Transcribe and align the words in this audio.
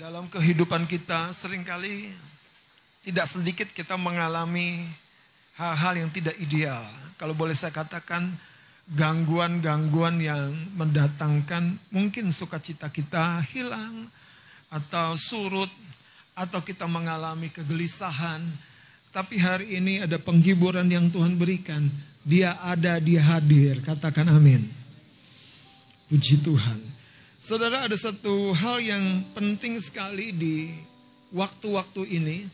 Dalam 0.00 0.32
kehidupan 0.32 0.88
kita 0.88 1.28
sering 1.36 1.60
kali 1.60 2.08
tidak 3.04 3.28
sedikit 3.28 3.68
kita 3.68 4.00
mengalami 4.00 4.88
hal-hal 5.60 5.92
yang 5.92 6.08
tidak 6.08 6.40
ideal. 6.40 6.80
Kalau 7.20 7.36
boleh 7.36 7.52
saya 7.52 7.68
katakan 7.68 8.32
gangguan-gangguan 8.88 10.16
yang 10.24 10.56
mendatangkan 10.72 11.76
mungkin 11.92 12.32
sukacita 12.32 12.88
kita 12.88 13.44
hilang 13.52 14.08
atau 14.72 15.20
surut 15.20 15.68
atau 16.32 16.64
kita 16.64 16.88
mengalami 16.88 17.52
kegelisahan. 17.52 18.40
Tapi 19.12 19.36
hari 19.36 19.76
ini 19.76 20.00
ada 20.00 20.16
penghiburan 20.16 20.88
yang 20.88 21.12
Tuhan 21.12 21.36
berikan. 21.36 21.92
Dia 22.24 22.56
ada, 22.64 22.96
dia 23.04 23.20
hadir. 23.20 23.84
Katakan 23.84 24.32
amin. 24.32 24.64
Puji 26.08 26.40
Tuhan. 26.40 26.99
Saudara 27.40 27.88
ada 27.88 27.96
satu 27.96 28.52
hal 28.52 28.84
yang 28.84 29.24
penting 29.32 29.80
sekali 29.80 30.28
di 30.28 30.76
waktu-waktu 31.32 32.20
ini. 32.20 32.44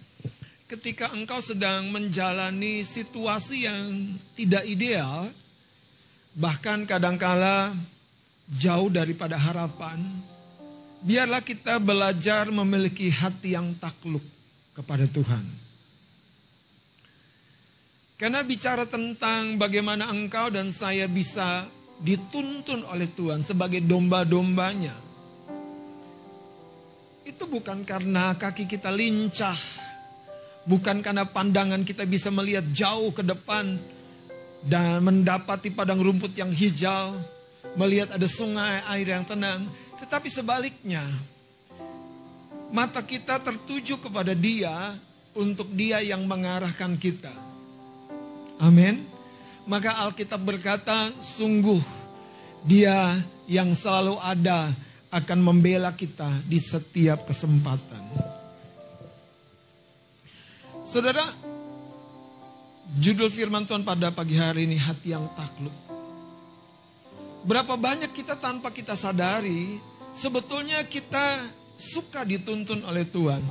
Ketika 0.71 1.11
engkau 1.11 1.43
sedang 1.43 1.91
menjalani 1.91 2.87
situasi 2.87 3.67
yang 3.67 4.15
tidak 4.39 4.63
ideal, 4.63 5.35
bahkan 6.39 6.87
kadangkala 6.87 7.75
jauh 8.47 8.87
daripada 8.87 9.35
harapan, 9.35 9.99
biarlah 11.03 11.43
kita 11.43 11.83
belajar 11.83 12.47
memiliki 12.55 13.11
hati 13.11 13.59
yang 13.59 13.75
takluk 13.83 14.23
kepada 14.71 15.11
Tuhan. 15.11 15.43
Karena 18.23 18.39
bicara 18.47 18.87
tentang 18.87 19.59
bagaimana 19.59 20.15
engkau 20.15 20.47
dan 20.47 20.71
saya 20.71 21.11
bisa 21.11 21.67
dituntun 22.01 22.85
oleh 22.89 23.09
Tuhan 23.09 23.41
sebagai 23.41 23.81
domba-dombanya. 23.81 24.93
Itu 27.27 27.49
bukan 27.51 27.83
karena 27.83 28.37
kaki 28.39 28.71
kita 28.71 28.93
lincah, 28.93 29.59
bukan 30.69 31.03
karena 31.03 31.27
pandangan 31.27 31.83
kita 31.83 32.07
bisa 32.07 32.31
melihat 32.31 32.63
jauh 32.71 33.11
ke 33.11 33.25
depan 33.25 33.81
dan 34.63 35.03
mendapati 35.03 35.75
padang 35.75 35.99
rumput 35.99 36.35
yang 36.39 36.55
hijau, 36.55 37.19
melihat 37.75 38.15
ada 38.15 38.27
sungai 38.31 38.83
air 38.95 39.11
yang 39.11 39.27
tenang, 39.27 39.67
tetapi 39.99 40.31
sebaliknya 40.31 41.03
mata 42.71 43.03
kita 43.03 43.43
tertuju 43.43 43.99
kepada 43.99 44.35
Dia 44.35 44.95
untuk 45.35 45.71
Dia 45.75 46.03
yang 46.03 46.23
mengarahkan 46.27 46.95
kita. 46.99 47.35
Amin. 48.63 49.16
Maka 49.67 49.99
Alkitab 50.07 50.39
berkata, 50.47 51.11
sungguh 51.19 51.83
dia 52.63 53.19
yang 53.51 53.75
selalu 53.75 54.15
ada 54.23 54.71
akan 55.11 55.39
membela 55.43 55.91
kita 55.91 56.31
di 56.47 56.63
setiap 56.63 57.27
kesempatan. 57.27 58.03
Saudara, 60.87 61.27
judul 63.03 63.27
firman 63.27 63.67
Tuhan 63.67 63.83
pada 63.83 64.15
pagi 64.15 64.39
hari 64.39 64.71
ini 64.71 64.79
hati 64.79 65.11
yang 65.11 65.27
takluk. 65.35 65.75
Berapa 67.43 67.75
banyak 67.75 68.15
kita 68.15 68.39
tanpa 68.39 68.71
kita 68.71 68.95
sadari, 68.95 69.83
sebetulnya 70.15 70.87
kita 70.87 71.43
suka 71.75 72.23
dituntun 72.23 72.87
oleh 72.87 73.03
Tuhan. 73.03 73.43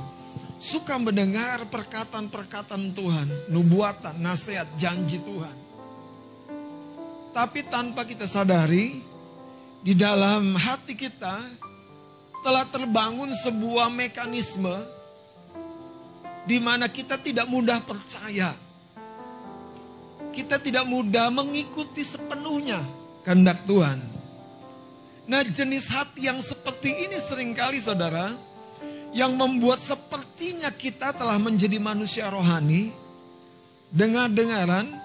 Suka 0.56 0.96
mendengar 0.96 1.68
perkataan-perkataan 1.68 2.96
Tuhan, 2.96 3.28
nubuatan, 3.52 4.16
nasihat, 4.16 4.64
janji 4.80 5.20
Tuhan. 5.20 5.65
Tapi 7.36 7.68
tanpa 7.68 8.08
kita 8.08 8.24
sadari, 8.24 8.96
di 9.84 9.92
dalam 9.92 10.56
hati 10.56 10.96
kita 10.96 11.36
telah 12.40 12.64
terbangun 12.64 13.28
sebuah 13.36 13.92
mekanisme 13.92 14.72
di 16.48 16.56
mana 16.56 16.88
kita 16.88 17.20
tidak 17.20 17.44
mudah 17.44 17.84
percaya. 17.84 18.56
Kita 20.32 20.56
tidak 20.56 20.88
mudah 20.88 21.28
mengikuti 21.28 22.00
sepenuhnya 22.00 22.80
kehendak 23.20 23.68
Tuhan. 23.68 24.00
Nah 25.28 25.44
jenis 25.44 25.92
hati 25.92 26.32
yang 26.32 26.40
seperti 26.40 27.04
ini 27.04 27.20
sering 27.20 27.52
kali 27.52 27.84
saudara, 27.84 28.32
yang 29.12 29.36
membuat 29.36 29.84
sepertinya 29.84 30.72
kita 30.72 31.12
telah 31.12 31.36
menjadi 31.36 31.76
manusia 31.76 32.32
rohani, 32.32 32.96
dengar-dengaran, 33.92 35.04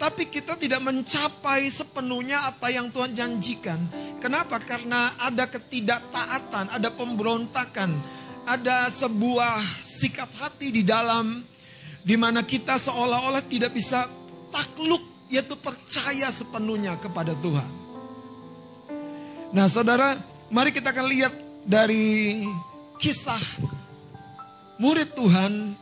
tapi 0.00 0.32
kita 0.32 0.56
tidak 0.56 0.80
mencapai 0.80 1.68
sepenuhnya 1.68 2.48
apa 2.48 2.72
yang 2.72 2.88
Tuhan 2.88 3.12
janjikan. 3.12 3.76
Kenapa? 4.16 4.56
Karena 4.56 5.12
ada 5.20 5.44
ketidaktaatan, 5.44 6.72
ada 6.72 6.88
pemberontakan, 6.88 8.00
ada 8.48 8.88
sebuah 8.88 9.60
sikap 9.84 10.32
hati 10.40 10.72
di 10.72 10.80
dalam 10.80 11.44
di 12.00 12.16
mana 12.16 12.40
kita 12.40 12.80
seolah-olah 12.80 13.44
tidak 13.44 13.76
bisa 13.76 14.08
takluk 14.48 15.04
yaitu 15.28 15.52
percaya 15.60 16.32
sepenuhnya 16.32 16.96
kepada 16.96 17.36
Tuhan. 17.36 17.70
Nah, 19.52 19.68
Saudara, 19.68 20.16
mari 20.48 20.72
kita 20.72 20.96
akan 20.96 21.06
lihat 21.12 21.36
dari 21.68 22.40
kisah 22.96 23.68
murid 24.80 25.12
Tuhan 25.12 25.76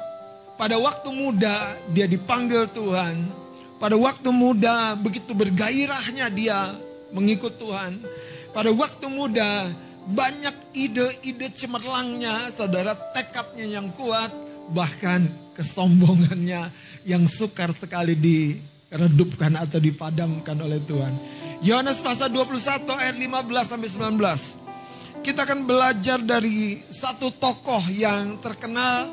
pada 0.58 0.74
waktu 0.74 1.06
muda 1.14 1.78
dia 1.94 2.10
dipanggil 2.10 2.66
Tuhan 2.74 3.37
pada 3.78 3.94
waktu 3.94 4.28
muda 4.34 4.98
begitu 4.98 5.30
bergairahnya 5.34 6.26
dia 6.34 6.74
mengikut 7.14 7.56
Tuhan. 7.56 8.02
Pada 8.50 8.74
waktu 8.74 9.06
muda 9.06 9.70
banyak 10.08 10.74
ide-ide 10.74 11.48
cemerlangnya, 11.54 12.50
saudara 12.50 12.96
tekadnya 13.14 13.78
yang 13.78 13.92
kuat, 13.94 14.32
bahkan 14.72 15.30
kesombongannya 15.54 16.72
yang 17.04 17.24
sukar 17.28 17.70
sekali 17.76 18.18
diredupkan 18.18 19.54
atau 19.54 19.78
dipadamkan 19.78 20.58
oleh 20.58 20.80
Tuhan. 20.82 21.14
Yohanes 21.62 22.00
pasal 22.02 22.30
21 22.34 22.88
ayat 22.98 23.16
15 23.18 23.70
sampai 23.70 23.88
19. 23.90 25.22
Kita 25.22 25.44
akan 25.44 25.60
belajar 25.66 26.18
dari 26.22 26.82
satu 26.88 27.34
tokoh 27.34 27.90
yang 27.90 28.38
terkenal. 28.38 29.10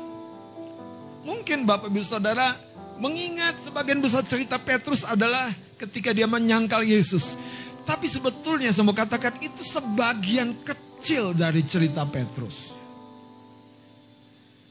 Mungkin 1.26 1.66
Bapak 1.66 1.90
Ibu 1.90 2.02
Saudara 2.06 2.54
Mengingat 2.96 3.60
sebagian 3.60 4.00
besar 4.00 4.24
cerita 4.24 4.56
Petrus 4.56 5.04
adalah 5.04 5.52
ketika 5.76 6.16
dia 6.16 6.24
menyangkal 6.24 6.80
Yesus. 6.80 7.36
Tapi 7.84 8.08
sebetulnya 8.08 8.72
saya 8.72 8.88
katakan 8.90 9.36
itu 9.38 9.60
sebagian 9.62 10.56
kecil 10.64 11.36
dari 11.36 11.62
cerita 11.62 12.08
Petrus. 12.08 12.72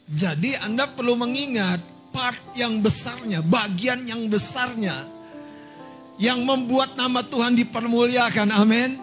Jadi 0.10 0.58
Anda 0.58 0.90
perlu 0.90 1.18
mengingat 1.18 1.82
part 2.14 2.38
yang 2.58 2.82
besarnya, 2.82 3.46
bagian 3.46 4.06
yang 4.06 4.26
besarnya. 4.30 5.06
Yang 6.16 6.40
membuat 6.48 6.96
nama 6.96 7.22
Tuhan 7.22 7.60
dipermuliakan, 7.60 8.50
amin. 8.56 8.98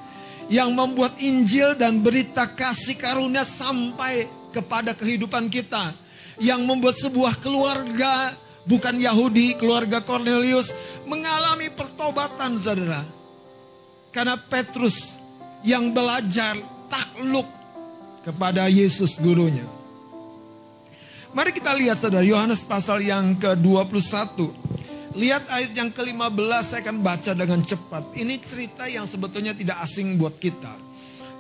Yang 0.48 0.70
membuat 0.72 1.20
Injil 1.22 1.76
dan 1.78 2.00
berita 2.00 2.48
kasih 2.48 2.96
karunia 2.98 3.44
sampai 3.44 4.26
kepada 4.50 4.96
kehidupan 4.96 5.46
kita. 5.52 5.92
Yang 6.40 6.60
membuat 6.64 6.96
sebuah 6.96 7.36
keluarga 7.36 8.32
bukan 8.66 8.98
Yahudi, 8.98 9.54
keluarga 9.58 10.02
Cornelius 10.02 10.74
mengalami 11.06 11.70
pertobatan 11.72 12.58
saudara. 12.58 13.02
Karena 14.12 14.36
Petrus 14.36 15.16
yang 15.64 15.94
belajar 15.94 16.58
takluk 16.90 17.48
kepada 18.22 18.68
Yesus 18.68 19.16
gurunya. 19.16 19.64
Mari 21.32 21.48
kita 21.56 21.72
lihat 21.72 21.96
saudara 21.96 22.20
Yohanes 22.20 22.60
pasal 22.60 23.00
yang 23.00 23.32
ke-21. 23.40 24.52
Lihat 25.16 25.44
ayat 25.48 25.72
yang 25.72 25.88
ke-15 25.88 26.60
saya 26.60 26.80
akan 26.84 26.98
baca 27.00 27.32
dengan 27.32 27.60
cepat. 27.64 28.04
Ini 28.12 28.36
cerita 28.44 28.84
yang 28.84 29.08
sebetulnya 29.08 29.56
tidak 29.56 29.80
asing 29.80 30.20
buat 30.20 30.36
kita. 30.36 30.76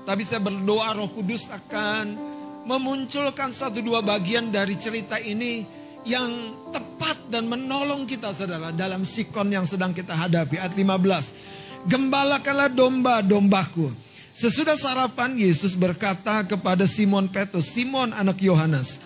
Tapi 0.08 0.22
saya 0.24 0.40
berdoa 0.40 0.96
Roh 0.96 1.12
Kudus 1.12 1.52
akan 1.52 2.16
memunculkan 2.64 3.52
satu 3.52 3.84
dua 3.84 4.00
bagian 4.00 4.48
dari 4.48 4.80
cerita 4.80 5.20
ini 5.20 5.81
yang 6.02 6.58
tepat 6.74 7.18
dan 7.30 7.46
menolong 7.46 8.06
kita 8.06 8.34
saudara 8.34 8.74
dalam 8.74 9.06
sikon 9.06 9.50
yang 9.50 9.66
sedang 9.66 9.94
kita 9.94 10.14
hadapi. 10.14 10.58
Ayat 10.58 10.74
15. 10.74 11.86
Gembalakanlah 11.86 12.70
domba-dombaku. 12.70 13.90
Sesudah 14.32 14.80
sarapan 14.80 15.36
Yesus 15.36 15.76
berkata 15.76 16.40
kepada 16.48 16.88
Simon 16.88 17.28
Petrus, 17.28 17.68
Simon 17.68 18.16
anak 18.16 18.40
Yohanes, 18.40 18.96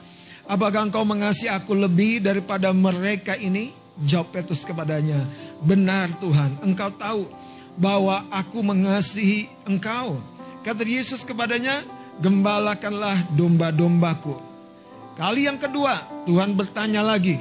apakah 0.46 0.86
engkau 0.86 1.02
mengasihi 1.02 1.50
aku 1.50 1.74
lebih 1.74 2.22
daripada 2.22 2.70
mereka 2.70 3.34
ini? 3.34 3.74
Jawab 3.96 4.28
Petrus 4.30 4.62
kepadanya, 4.62 5.16
benar 5.64 6.12
Tuhan, 6.20 6.60
engkau 6.60 6.92
tahu 6.94 7.26
bahwa 7.80 8.28
aku 8.28 8.60
mengasihi 8.60 9.48
engkau. 9.64 10.20
Kata 10.60 10.84
Yesus 10.84 11.24
kepadanya, 11.24 11.80
gembalakanlah 12.20 13.16
domba-dombaku. 13.34 14.45
Kali 15.16 15.48
yang 15.48 15.56
kedua, 15.56 15.96
Tuhan 16.28 16.52
bertanya 16.52 17.00
lagi. 17.00 17.40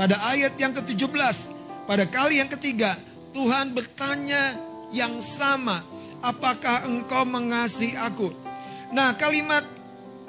Pada 0.00 0.16
ayat 0.32 0.56
yang 0.56 0.72
ke-17, 0.72 1.36
pada 1.84 2.08
kali 2.08 2.40
yang 2.40 2.48
ketiga, 2.48 2.96
Tuhan 3.36 3.76
bertanya 3.76 4.56
yang 4.88 5.20
sama, 5.20 5.84
apakah 6.24 6.88
engkau 6.88 7.28
mengasihi 7.28 8.00
aku? 8.00 8.32
Nah, 8.96 9.12
kalimat 9.12 9.60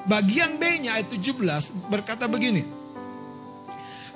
bagian 0.04 0.60
B-nya 0.60 1.00
ayat 1.00 1.08
17 1.16 1.72
berkata 1.88 2.28
begini. 2.28 2.68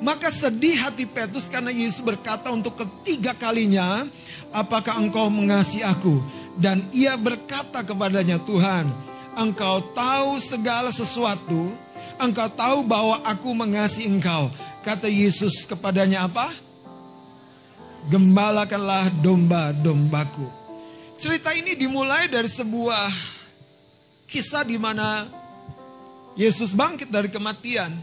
Maka 0.04 0.28
sedih 0.28 0.76
hati 0.76 1.08
Petrus 1.08 1.48
karena 1.48 1.72
Yesus 1.72 2.04
berkata 2.04 2.52
untuk 2.52 2.76
ketiga 2.76 3.32
kalinya, 3.32 4.04
apakah 4.52 5.00
engkau 5.00 5.32
mengasihi 5.32 5.88
aku? 5.88 6.20
Dan 6.60 6.84
ia 6.92 7.16
berkata 7.16 7.80
kepadanya, 7.80 8.44
Tuhan, 8.44 8.92
engkau 9.40 9.80
tahu 9.96 10.36
segala 10.36 10.92
sesuatu, 10.92 11.72
engkau 12.20 12.50
tahu 12.52 12.86
bahwa 12.86 13.22
aku 13.24 13.52
mengasihi 13.52 14.08
engkau. 14.08 14.52
Kata 14.86 15.10
Yesus 15.10 15.66
kepadanya 15.66 16.30
apa? 16.30 16.54
Gembalakanlah 18.08 19.10
domba-dombaku. 19.22 20.46
Cerita 21.18 21.56
ini 21.56 21.74
dimulai 21.74 22.28
dari 22.30 22.52
sebuah 22.52 23.10
kisah 24.30 24.68
di 24.68 24.76
mana 24.76 25.26
Yesus 26.36 26.76
bangkit 26.76 27.08
dari 27.08 27.32
kematian 27.32 27.96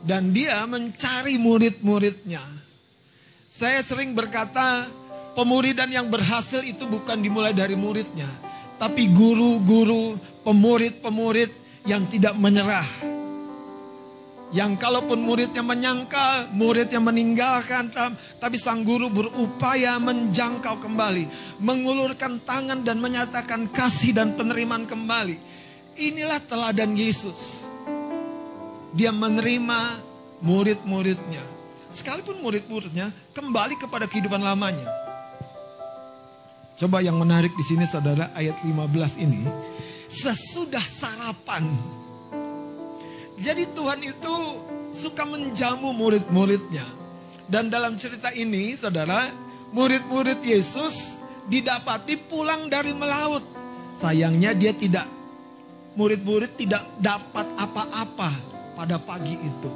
dan 0.00 0.32
dia 0.32 0.64
mencari 0.64 1.36
murid-muridnya. 1.36 2.40
Saya 3.52 3.84
sering 3.84 4.16
berkata, 4.16 4.88
pemuridan 5.36 5.92
yang 5.92 6.08
berhasil 6.08 6.64
itu 6.64 6.88
bukan 6.88 7.20
dimulai 7.20 7.52
dari 7.52 7.76
muridnya, 7.76 8.28
tapi 8.80 9.12
guru-guru, 9.12 10.16
pemurid-pemurid 10.40 11.59
yang 11.84 12.04
tidak 12.08 12.36
menyerah. 12.36 12.86
Yang 14.50 14.82
kalaupun 14.82 15.22
muridnya 15.22 15.62
menyangkal, 15.62 16.50
muridnya 16.50 16.98
meninggalkan, 16.98 17.86
tapi 18.42 18.58
sang 18.58 18.82
guru 18.82 19.06
berupaya 19.06 19.94
menjangkau 20.02 20.82
kembali, 20.82 21.30
mengulurkan 21.62 22.42
tangan 22.42 22.82
dan 22.82 22.98
menyatakan 22.98 23.70
kasih 23.70 24.10
dan 24.10 24.34
penerimaan 24.34 24.90
kembali. 24.90 25.38
Inilah 25.94 26.42
teladan 26.42 26.98
Yesus 26.98 27.70
dia 28.90 29.14
menerima 29.14 30.02
murid-muridnya. 30.42 31.42
Sekalipun 31.90 32.38
murid-muridnya 32.42 33.10
kembali 33.34 33.74
kepada 33.78 34.06
kehidupan 34.06 34.42
lamanya. 34.42 34.86
Coba 36.78 37.02
yang 37.02 37.18
menarik 37.18 37.52
di 37.54 37.64
sini 37.66 37.84
saudara 37.84 38.30
ayat 38.32 38.56
15 38.62 39.20
ini. 39.20 39.42
Sesudah 40.10 40.82
sarapan. 40.82 41.70
Jadi 43.38 43.70
Tuhan 43.70 44.02
itu 44.02 44.34
suka 44.90 45.22
menjamu 45.22 45.94
murid-muridnya. 45.94 46.82
Dan 47.46 47.70
dalam 47.70 47.94
cerita 47.94 48.34
ini 48.34 48.74
saudara, 48.74 49.30
murid-murid 49.70 50.42
Yesus 50.42 51.22
didapati 51.46 52.18
pulang 52.26 52.66
dari 52.66 52.90
melaut. 52.90 53.42
Sayangnya 54.02 54.50
dia 54.50 54.74
tidak, 54.74 55.06
murid-murid 55.94 56.58
tidak 56.58 56.82
dapat 56.98 57.46
apa-apa 57.54 58.30
pada 58.74 58.98
pagi 58.98 59.38
itu. 59.38 59.72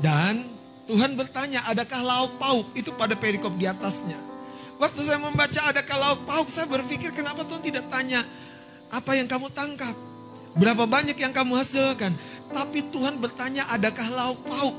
Dan 0.00 0.48
Tuhan 0.88 1.14
bertanya, 1.20 1.68
adakah 1.68 2.00
lauk 2.00 2.32
pauk? 2.40 2.66
Itu 2.72 2.96
pada 2.96 3.12
perikop 3.12 3.54
di 3.60 3.68
atasnya. 3.68 4.29
Waktu 4.80 5.00
saya 5.04 5.20
membaca 5.20 5.60
adakah 5.68 5.96
lauk 6.00 6.20
pauk, 6.24 6.48
saya 6.48 6.64
berpikir 6.64 7.12
kenapa 7.12 7.44
Tuhan 7.44 7.60
tidak 7.60 7.92
tanya 7.92 8.24
apa 8.88 9.12
yang 9.12 9.28
kamu 9.28 9.52
tangkap? 9.52 9.92
Berapa 10.56 10.88
banyak 10.88 11.20
yang 11.20 11.36
kamu 11.36 11.60
hasilkan? 11.60 12.16
Tapi 12.48 12.88
Tuhan 12.88 13.20
bertanya 13.20 13.68
adakah 13.68 14.08
lauk 14.08 14.40
pauk? 14.48 14.76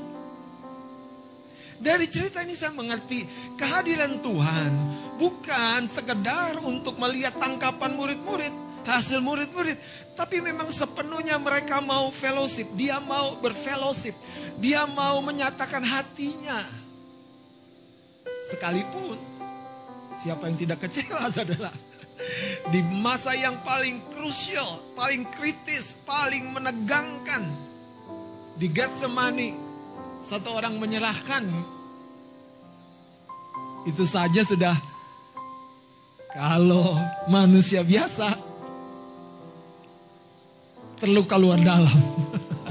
Dari 1.78 2.10
cerita 2.10 2.42
ini 2.42 2.58
saya 2.58 2.74
mengerti 2.74 3.26
kehadiran 3.54 4.18
Tuhan 4.18 4.70
bukan 5.22 5.86
sekedar 5.86 6.58
untuk 6.66 6.98
melihat 6.98 7.38
tangkapan 7.38 7.94
murid-murid, 7.94 8.54
hasil 8.82 9.22
murid-murid. 9.22 9.78
Tapi 10.18 10.42
memang 10.42 10.66
sepenuhnya 10.70 11.38
mereka 11.38 11.78
mau 11.78 12.10
fellowship. 12.10 12.66
Dia 12.74 12.98
mau 12.98 13.38
berfellowship. 13.38 14.18
Dia 14.58 14.82
mau 14.82 15.22
menyatakan 15.22 15.82
hatinya. 15.86 16.62
Sekalipun 18.50 19.31
siapa 20.22 20.46
yang 20.46 20.54
tidak 20.54 20.86
kecewa 20.86 21.26
saudara. 21.34 21.74
Di 22.70 22.78
masa 23.02 23.34
yang 23.34 23.58
paling 23.66 23.98
krusial, 24.14 24.78
paling 24.94 25.26
kritis, 25.34 25.98
paling 26.06 26.54
menegangkan. 26.54 27.50
Di 28.54 28.70
Getsemani, 28.70 29.58
satu 30.22 30.54
orang 30.54 30.78
menyerahkan. 30.78 31.42
Itu 33.82 34.06
saja 34.06 34.46
sudah 34.46 34.78
kalau 36.30 36.94
manusia 37.26 37.82
biasa 37.82 38.38
terluka 41.02 41.34
luar 41.34 41.58
dalam. 41.58 41.98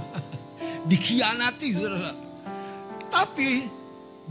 Dikhianati 0.90 1.68
saudara. 1.76 2.16
Tapi 3.12 3.68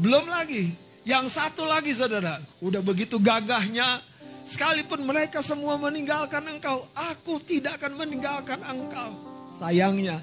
belum 0.00 0.24
lagi. 0.32 0.89
Yang 1.10 1.26
satu 1.34 1.66
lagi 1.66 1.90
saudara. 1.90 2.38
Udah 2.62 2.78
begitu 2.78 3.18
gagahnya. 3.18 3.98
Sekalipun 4.46 5.02
mereka 5.02 5.42
semua 5.42 5.74
meninggalkan 5.74 6.46
engkau. 6.46 6.86
Aku 6.94 7.42
tidak 7.42 7.82
akan 7.82 7.98
meninggalkan 7.98 8.62
engkau. 8.62 9.10
Sayangnya. 9.58 10.22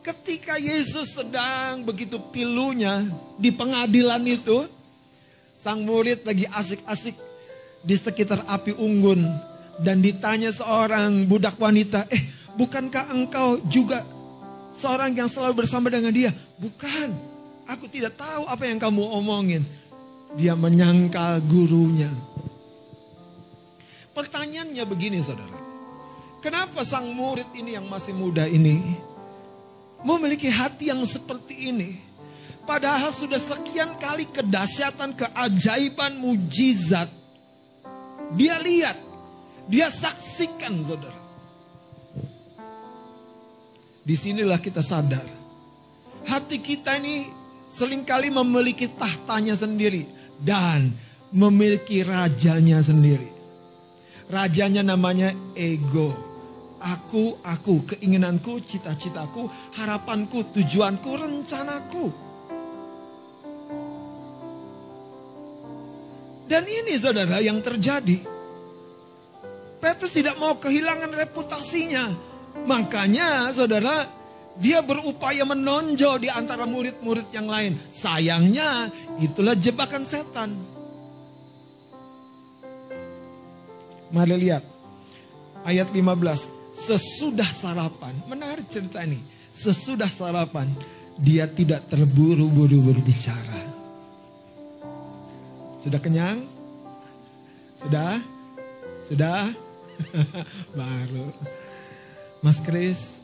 Ketika 0.00 0.56
Yesus 0.56 1.12
sedang 1.12 1.84
begitu 1.84 2.16
pilunya 2.32 3.04
di 3.36 3.52
pengadilan 3.52 4.24
itu. 4.24 4.64
Sang 5.60 5.84
murid 5.84 6.24
lagi 6.24 6.48
asik-asik 6.48 7.16
di 7.84 7.92
sekitar 7.92 8.48
api 8.48 8.72
unggun. 8.80 9.28
Dan 9.76 10.00
ditanya 10.00 10.48
seorang 10.48 11.28
budak 11.28 11.60
wanita. 11.60 12.08
Eh 12.08 12.24
Bukankah 12.54 13.10
engkau 13.10 13.58
juga 13.66 14.06
seorang 14.78 15.10
yang 15.10 15.26
selalu 15.26 15.66
bersama 15.66 15.90
dengan 15.90 16.14
dia? 16.14 16.30
Bukan. 16.56 17.34
Aku 17.64 17.88
tidak 17.88 18.14
tahu 18.14 18.44
apa 18.46 18.64
yang 18.68 18.78
kamu 18.78 19.02
omongin. 19.02 19.64
Dia 20.34 20.58
menyangkal 20.58 21.42
gurunya. 21.46 22.10
Pertanyaannya 24.14 24.84
begini 24.86 25.18
saudara. 25.22 25.58
Kenapa 26.38 26.84
sang 26.84 27.10
murid 27.16 27.50
ini 27.56 27.74
yang 27.74 27.88
masih 27.88 28.12
muda 28.12 28.44
ini 28.44 28.78
memiliki 30.04 30.52
hati 30.52 30.92
yang 30.92 31.00
seperti 31.08 31.72
ini? 31.72 31.96
Padahal 32.64 33.12
sudah 33.12 33.40
sekian 33.40 33.96
kali 34.00 34.24
kedahsyatan, 34.28 35.12
keajaiban, 35.12 36.16
mujizat. 36.16 37.08
Dia 38.36 38.56
lihat, 38.60 38.96
dia 39.68 39.92
saksikan 39.92 40.84
saudara. 40.84 41.20
Di 44.04 44.16
sinilah 44.16 44.60
kita 44.60 44.84
sadar. 44.84 45.24
Hati 46.24 46.60
kita 46.60 47.00
ini 47.00 47.28
sering 47.72 48.04
kali 48.04 48.28
memiliki 48.28 48.88
tahtanya 48.88 49.56
sendiri. 49.56 50.08
Dan 50.40 50.94
memiliki 51.34 52.06
rajanya 52.06 52.78
sendiri. 52.78 53.26
Rajanya 54.30 54.86
namanya 54.86 55.34
ego. 55.58 56.14
Aku, 56.84 57.40
aku, 57.40 57.88
keinginanku, 57.88 58.60
cita-citaku, 58.60 59.48
harapanku, 59.76 60.52
tujuanku, 60.52 61.10
rencanaku. 61.16 62.06
Dan 66.44 66.68
ini 66.68 66.94
saudara 67.00 67.40
yang 67.40 67.64
terjadi. 67.64 68.20
Petrus 69.80 70.12
tidak 70.16 70.36
mau 70.36 70.60
kehilangan 70.60 71.12
reputasinya. 71.12 72.04
Makanya 72.68 73.48
saudara, 73.50 74.04
dia 74.54 74.78
berupaya 74.82 75.42
menonjol 75.42 76.22
di 76.22 76.30
antara 76.30 76.62
murid-murid 76.62 77.26
yang 77.34 77.50
lain. 77.50 77.74
Sayangnya 77.90 78.90
itulah 79.18 79.58
jebakan 79.58 80.06
setan. 80.06 80.54
Mari 84.14 84.36
lihat 84.38 84.62
ayat 85.66 85.90
15. 85.90 86.06
Sesudah 86.74 87.46
sarapan, 87.50 88.14
menarik 88.26 88.66
cerita 88.66 89.02
ini. 89.02 89.22
Sesudah 89.54 90.10
sarapan, 90.10 90.66
dia 91.18 91.46
tidak 91.46 91.86
terburu-buru 91.86 92.90
berbicara. 92.90 93.62
Sudah 95.82 96.00
kenyang? 96.02 96.42
Sudah? 97.78 98.18
Sudah? 99.06 99.54
Baru. 100.78 101.30
Mas 102.42 102.58
Kris, 102.58 103.23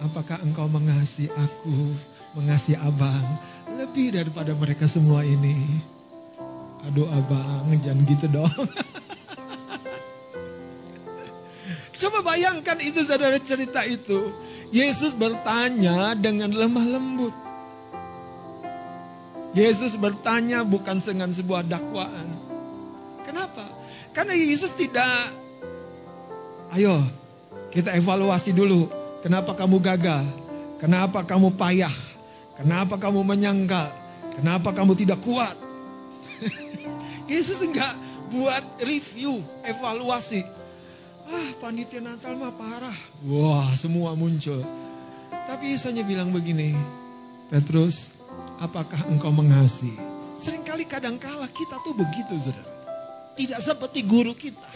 apakah 0.00 0.40
engkau 0.44 0.68
mengasihi 0.68 1.30
aku, 1.32 1.96
mengasihi 2.36 2.76
abang, 2.80 3.38
lebih 3.76 4.12
daripada 4.16 4.52
mereka 4.52 4.88
semua 4.88 5.24
ini? 5.24 5.80
Aduh 6.86 7.08
abang, 7.10 7.66
jangan 7.80 8.04
gitu 8.06 8.26
dong. 8.30 8.50
Coba 11.96 12.20
bayangkan 12.20 12.76
itu 12.78 13.00
saudara 13.02 13.40
cerita 13.40 13.80
itu. 13.88 14.30
Yesus 14.68 15.16
bertanya 15.16 16.12
dengan 16.12 16.52
lemah 16.52 16.84
lembut. 16.84 17.34
Yesus 19.56 19.96
bertanya 19.96 20.60
bukan 20.60 21.00
dengan 21.00 21.32
sebuah 21.32 21.64
dakwaan. 21.64 22.28
Kenapa? 23.24 23.64
Karena 24.12 24.36
Yesus 24.36 24.76
tidak, 24.76 25.32
ayo 26.76 27.00
Kita 27.72 27.92
evaluasi 27.92 28.56
dulu. 28.56 28.88
Kenapa 29.26 29.58
kamu 29.58 29.82
gagal? 29.82 30.22
Kenapa 30.78 31.26
kamu 31.26 31.58
payah? 31.58 31.90
Kenapa 32.54 32.94
kamu 32.94 33.26
menyangkal? 33.26 33.90
Kenapa 34.38 34.70
kamu 34.70 34.94
tidak 34.94 35.18
kuat? 35.18 35.58
Yesus 37.34 37.58
enggak 37.58 37.90
buat 38.30 38.62
review, 38.78 39.42
evaluasi. 39.66 40.46
Ah, 41.26 41.50
panitia 41.58 41.98
Natal 41.98 42.38
mah 42.38 42.54
parah. 42.54 42.94
Wah, 43.26 43.66
semua 43.74 44.14
muncul. 44.14 44.62
Tapi 45.50 45.74
Yesus 45.74 45.90
hanya 45.90 46.06
bilang 46.06 46.30
begini, 46.30 46.78
Petrus, 47.50 48.14
apakah 48.62 49.10
engkau 49.10 49.34
mengasihi? 49.34 49.98
Seringkali 50.38 50.86
kadangkala 50.86 51.50
kita 51.50 51.82
tuh 51.82 51.98
begitu, 51.98 52.38
saudara. 52.38 52.62
Tidak 53.34 53.58
seperti 53.58 54.06
guru 54.06 54.38
kita. 54.38 54.70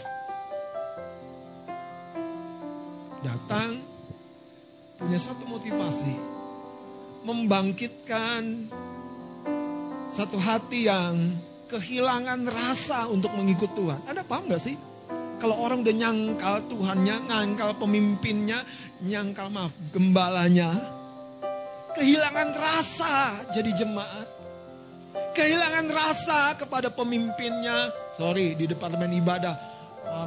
Datang, 3.23 3.79
punya 5.01 5.17
satu 5.17 5.49
motivasi. 5.49 6.13
Membangkitkan 7.25 8.69
satu 10.13 10.37
hati 10.37 10.85
yang 10.85 11.37
kehilangan 11.65 12.45
rasa 12.45 13.09
untuk 13.09 13.33
mengikut 13.33 13.73
Tuhan. 13.73 13.99
Anda 14.05 14.21
paham 14.21 14.49
gak 14.53 14.61
sih? 14.61 14.77
Kalau 15.41 15.57
orang 15.57 15.81
udah 15.81 15.95
nyangkal 15.97 16.61
Tuhannya, 16.69 17.25
nyangkal 17.25 17.73
pemimpinnya, 17.81 18.61
nyangkal 19.01 19.49
maaf, 19.49 19.73
gembalanya. 19.89 20.69
Kehilangan 21.97 22.49
rasa 22.53 23.41
jadi 23.49 23.73
jemaat. 23.73 24.29
Kehilangan 25.33 25.87
rasa 25.89 26.53
kepada 26.61 26.93
pemimpinnya. 26.93 27.89
Sorry, 28.13 28.53
di 28.53 28.69
departemen 28.69 29.09
ibadah. 29.17 29.57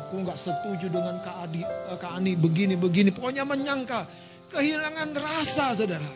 Aku 0.03 0.25
nggak 0.25 0.39
setuju 0.39 0.91
dengan 0.91 1.23
Kak, 1.23 1.47
Adi, 1.47 1.63
eh, 1.63 1.99
Kak 2.01 2.19
Ani 2.19 2.35
begini, 2.35 2.75
begini. 2.75 3.15
Pokoknya 3.15 3.47
menyangkal. 3.47 4.09
Kehilangan 4.53 5.11
rasa, 5.17 5.77
saudara. 5.77 6.11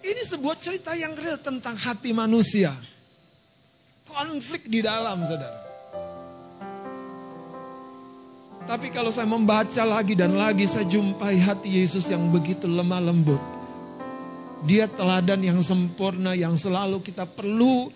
Ini 0.00 0.22
sebuah 0.24 0.56
cerita 0.56 0.96
yang 0.96 1.12
real 1.14 1.38
tentang 1.38 1.76
hati 1.76 2.10
manusia. 2.14 2.72
Konflik 4.08 4.66
di 4.66 4.80
dalam, 4.80 5.22
saudara. 5.26 5.70
Tapi 8.70 8.86
kalau 8.94 9.10
saya 9.10 9.26
membaca 9.26 9.82
lagi 9.82 10.14
dan 10.14 10.38
lagi 10.38 10.62
saya 10.62 10.86
jumpai 10.86 11.42
hati 11.42 11.82
Yesus 11.82 12.06
yang 12.06 12.30
begitu 12.30 12.70
lemah 12.70 13.02
lembut. 13.02 13.42
Dia 14.62 14.86
teladan 14.86 15.42
yang 15.42 15.58
sempurna 15.58 16.38
yang 16.38 16.54
selalu 16.54 17.02
kita 17.02 17.26
perlu 17.26 17.90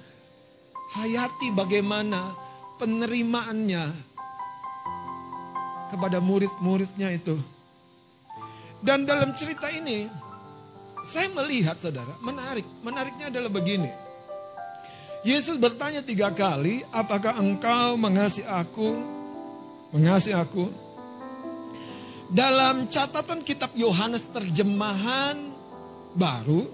hayati 0.99 1.54
bagaimana 1.54 2.34
penerimaannya 2.82 4.13
kepada 5.95 6.19
murid-muridnya 6.19 7.15
itu. 7.15 7.39
Dan 8.83 9.07
dalam 9.07 9.31
cerita 9.39 9.71
ini 9.71 10.11
saya 11.07 11.31
melihat 11.31 11.79
saudara 11.79 12.19
menarik. 12.19 12.67
Menariknya 12.83 13.31
adalah 13.31 13.49
begini. 13.49 13.89
Yesus 15.25 15.57
bertanya 15.57 16.05
tiga 16.05 16.29
kali, 16.35 16.85
apakah 16.93 17.41
engkau 17.41 17.97
mengasihi 17.97 18.45
aku? 18.45 19.15
mengasihi 19.95 20.35
aku. 20.35 20.67
Dalam 22.35 22.91
catatan 22.91 23.47
kitab 23.47 23.71
Yohanes 23.79 24.27
terjemahan 24.35 25.39
baru, 26.19 26.67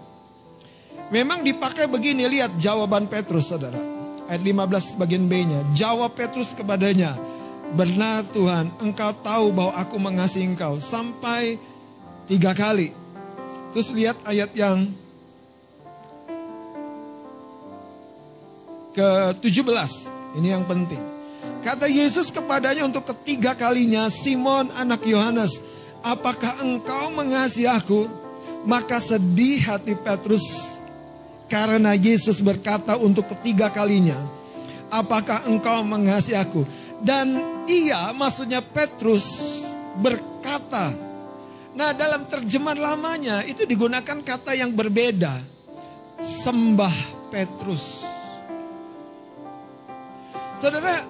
memang 1.12 1.44
dipakai 1.44 1.84
begini, 1.84 2.24
lihat 2.24 2.56
jawaban 2.56 3.04
Petrus 3.12 3.52
saudara. 3.52 3.76
Ayat 4.24 4.40
15 4.40 4.96
bagian 4.96 5.28
B-nya, 5.28 5.60
jawab 5.76 6.16
Petrus 6.16 6.56
kepadanya, 6.56 7.12
Benar 7.70 8.26
Tuhan, 8.34 8.74
engkau 8.82 9.14
tahu 9.22 9.54
bahwa 9.54 9.72
aku 9.78 9.94
mengasihi 9.94 10.42
engkau 10.42 10.82
sampai 10.82 11.54
tiga 12.26 12.50
kali. 12.50 12.90
Terus 13.70 13.94
lihat 13.94 14.18
ayat 14.26 14.50
yang 14.58 14.90
ke-17. 18.90 19.92
Ini 20.38 20.48
yang 20.58 20.66
penting. 20.66 20.98
Kata 21.62 21.86
Yesus 21.86 22.34
kepadanya 22.34 22.86
untuk 22.86 23.06
ketiga 23.06 23.54
kalinya, 23.54 24.10
Simon 24.10 24.72
anak 24.74 25.06
Yohanes, 25.06 25.62
apakah 26.02 26.64
engkau 26.64 27.14
mengasihi 27.14 27.70
aku? 27.70 28.10
Maka 28.66 29.00
sedih 29.00 29.62
hati 29.62 29.96
Petrus 29.96 30.76
karena 31.48 31.96
Yesus 31.96 32.44
berkata 32.44 32.94
untuk 32.98 33.26
ketiga 33.36 33.72
kalinya, 33.72 34.16
apakah 34.92 35.48
engkau 35.48 35.80
mengasihi 35.80 36.36
aku? 36.36 36.66
Dan 37.00 37.40
ia, 37.64 38.12
maksudnya 38.12 38.60
Petrus 38.60 39.60
berkata, 39.96 40.92
nah 41.72 41.96
dalam 41.96 42.28
terjemahan 42.28 42.76
lamanya 42.76 43.40
itu 43.48 43.64
digunakan 43.64 44.20
kata 44.20 44.52
yang 44.52 44.76
berbeda, 44.76 45.40
sembah 46.20 46.96
Petrus. 47.32 48.04
Saudara, 50.60 51.00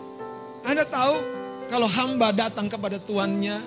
anda 0.63 0.87
tahu 0.87 1.15
kalau 1.67 1.91
hamba 1.91 2.31
datang 2.31 2.71
kepada 2.71 3.03
tuannya 3.03 3.59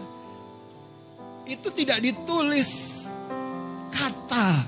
itu 1.43 1.67
tidak 1.75 1.99
ditulis 1.99 3.03
kata 3.91 4.63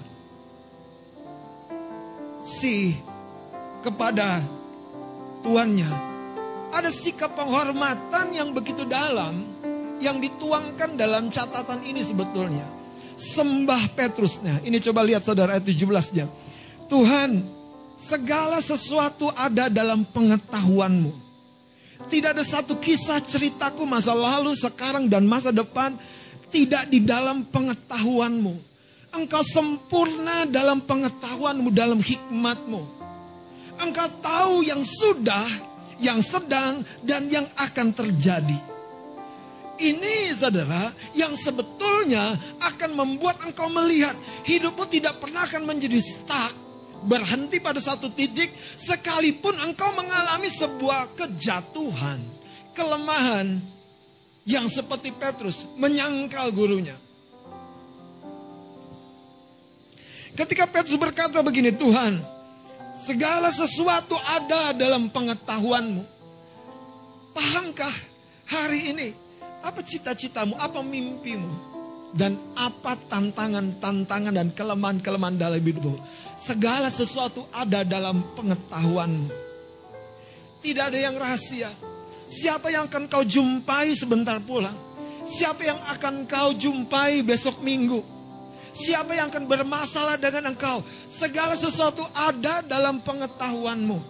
si 2.43 2.99
kepada 3.79 4.43
tuannya. 5.39 6.14
Ada 6.75 6.91
sikap 6.91 7.39
penghormatan 7.39 8.35
yang 8.35 8.51
begitu 8.51 8.83
dalam 8.83 9.47
yang 10.03 10.19
dituangkan 10.19 10.99
dalam 10.99 11.31
catatan 11.31 11.79
ini 11.87 12.03
sebetulnya. 12.03 12.67
Sembah 13.15 13.95
Petrusnya. 13.95 14.59
Ini 14.59 14.83
coba 14.83 15.07
lihat 15.07 15.23
saudara 15.23 15.55
ayat 15.55 15.63
17-nya. 15.63 16.27
Tuhan, 16.91 17.47
segala 17.95 18.59
sesuatu 18.59 19.31
ada 19.31 19.71
dalam 19.71 20.03
pengetahuanmu. 20.03 21.23
Tidak 22.11 22.35
ada 22.35 22.43
satu 22.43 22.75
kisah 22.75 23.23
ceritaku 23.23 23.87
masa 23.87 24.11
lalu, 24.11 24.51
sekarang, 24.53 25.07
dan 25.07 25.23
masa 25.23 25.55
depan 25.55 25.95
tidak 26.51 26.91
di 26.91 27.01
dalam 27.01 27.47
pengetahuanmu. 27.49 28.53
Engkau 29.15 29.43
sempurna 29.47 30.43
dalam 30.45 30.83
pengetahuanmu, 30.83 31.71
dalam 31.71 32.03
hikmatmu. 32.03 32.81
Engkau 33.79 34.07
tahu 34.19 34.55
yang 34.67 34.83
sudah, 34.83 35.47
yang 35.99 36.19
sedang, 36.19 36.83
dan 37.03 37.27
yang 37.31 37.47
akan 37.59 37.91
terjadi. 37.95 38.59
Ini 39.75 40.31
saudara 40.31 40.87
yang 41.11 41.35
sebetulnya 41.35 42.31
akan 42.63 42.95
membuat 42.95 43.43
engkau 43.43 43.67
melihat 43.67 44.15
hidupmu 44.47 44.87
tidak 44.87 45.19
pernah 45.19 45.43
akan 45.43 45.67
menjadi 45.67 45.99
stuck 45.99 46.55
berhenti 47.03 47.59
pada 47.59 47.83
satu 47.83 48.07
titik 48.07 48.55
sekalipun 48.79 49.51
engkau 49.67 49.91
mengalami 49.91 50.47
sebuah 50.47 51.11
kejatuhan, 51.19 52.23
kelemahan 52.71 53.59
yang 54.47 54.71
seperti 54.71 55.11
Petrus 55.11 55.67
menyangkal 55.75 56.55
gurunya. 56.55 56.95
Ketika 60.35 60.67
Petrus 60.67 60.99
berkata 60.99 61.39
begini, 61.39 61.71
Tuhan, 61.71 62.19
segala 63.05 63.53
sesuatu 63.53 64.17
ada 64.33 64.73
dalam 64.73 65.13
pengetahuanmu. 65.13 66.01
Pahamkah 67.37 67.95
hari 68.49 68.89
ini 68.89 69.09
apa 69.61 69.85
cita-citamu, 69.85 70.57
apa 70.57 70.81
mimpimu? 70.81 71.77
dan 72.15 72.39
apa 72.55 72.95
tantangan-tantangan 73.11 74.31
dan 74.31 74.47
kelemahan-kelemahan 74.55 75.35
dalam 75.35 75.59
hidupmu. 75.59 75.99
Segala 76.39 76.87
sesuatu 76.87 77.43
ada 77.51 77.83
dalam 77.83 78.23
pengetahuanmu. 78.39 79.27
Tidak 80.63 80.79
ada 80.79 80.95
yang 80.95 81.19
rahasia. 81.19 81.67
Siapa 82.25 82.71
yang 82.71 82.87
akan 82.87 83.11
kau 83.11 83.27
jumpai 83.27 83.91
sebentar 83.99 84.39
pulang? 84.39 84.73
Siapa 85.27 85.61
yang 85.67 85.77
akan 85.91 86.23
kau 86.23 86.55
jumpai 86.55 87.19
besok 87.19 87.59
minggu? 87.59 88.14
Siapa 88.75 89.15
yang 89.15 89.31
akan 89.31 89.47
bermasalah 89.47 90.19
dengan 90.19 90.51
engkau? 90.51 90.83
Segala 91.07 91.55
sesuatu 91.55 92.03
ada 92.11 92.59
dalam 92.59 92.99
pengetahuanmu. 92.99 94.03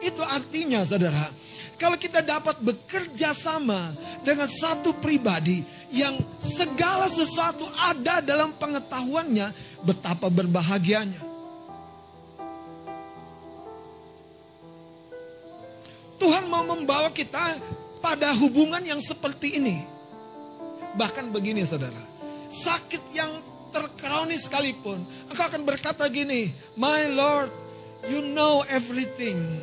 Itu 0.00 0.22
artinya 0.22 0.86
saudara, 0.86 1.26
kalau 1.74 1.98
kita 1.98 2.22
dapat 2.22 2.62
bekerja 2.62 3.34
sama 3.34 3.90
dengan 4.22 4.46
satu 4.46 4.94
pribadi 4.96 5.66
yang 5.90 6.14
segala 6.38 7.10
sesuatu 7.10 7.66
ada 7.90 8.22
dalam 8.22 8.54
pengetahuannya, 8.54 9.50
betapa 9.82 10.30
berbahagianya. 10.30 11.18
Tuhan 16.22 16.46
mau 16.46 16.62
membawa 16.68 17.10
kita 17.10 17.58
pada 17.98 18.30
hubungan 18.36 18.84
yang 18.84 19.00
seperti 19.02 19.58
ini. 19.58 19.82
Bahkan 20.94 21.32
begini 21.32 21.64
saudara, 21.64 22.09
sakit 22.50 23.02
yang 23.14 23.30
terkronis 23.70 24.50
sekalipun, 24.50 25.06
engkau 25.30 25.46
akan 25.46 25.62
berkata 25.62 26.10
gini, 26.10 26.50
My 26.74 27.06
Lord, 27.06 27.54
you 28.10 28.20
know 28.20 28.66
everything. 28.66 29.62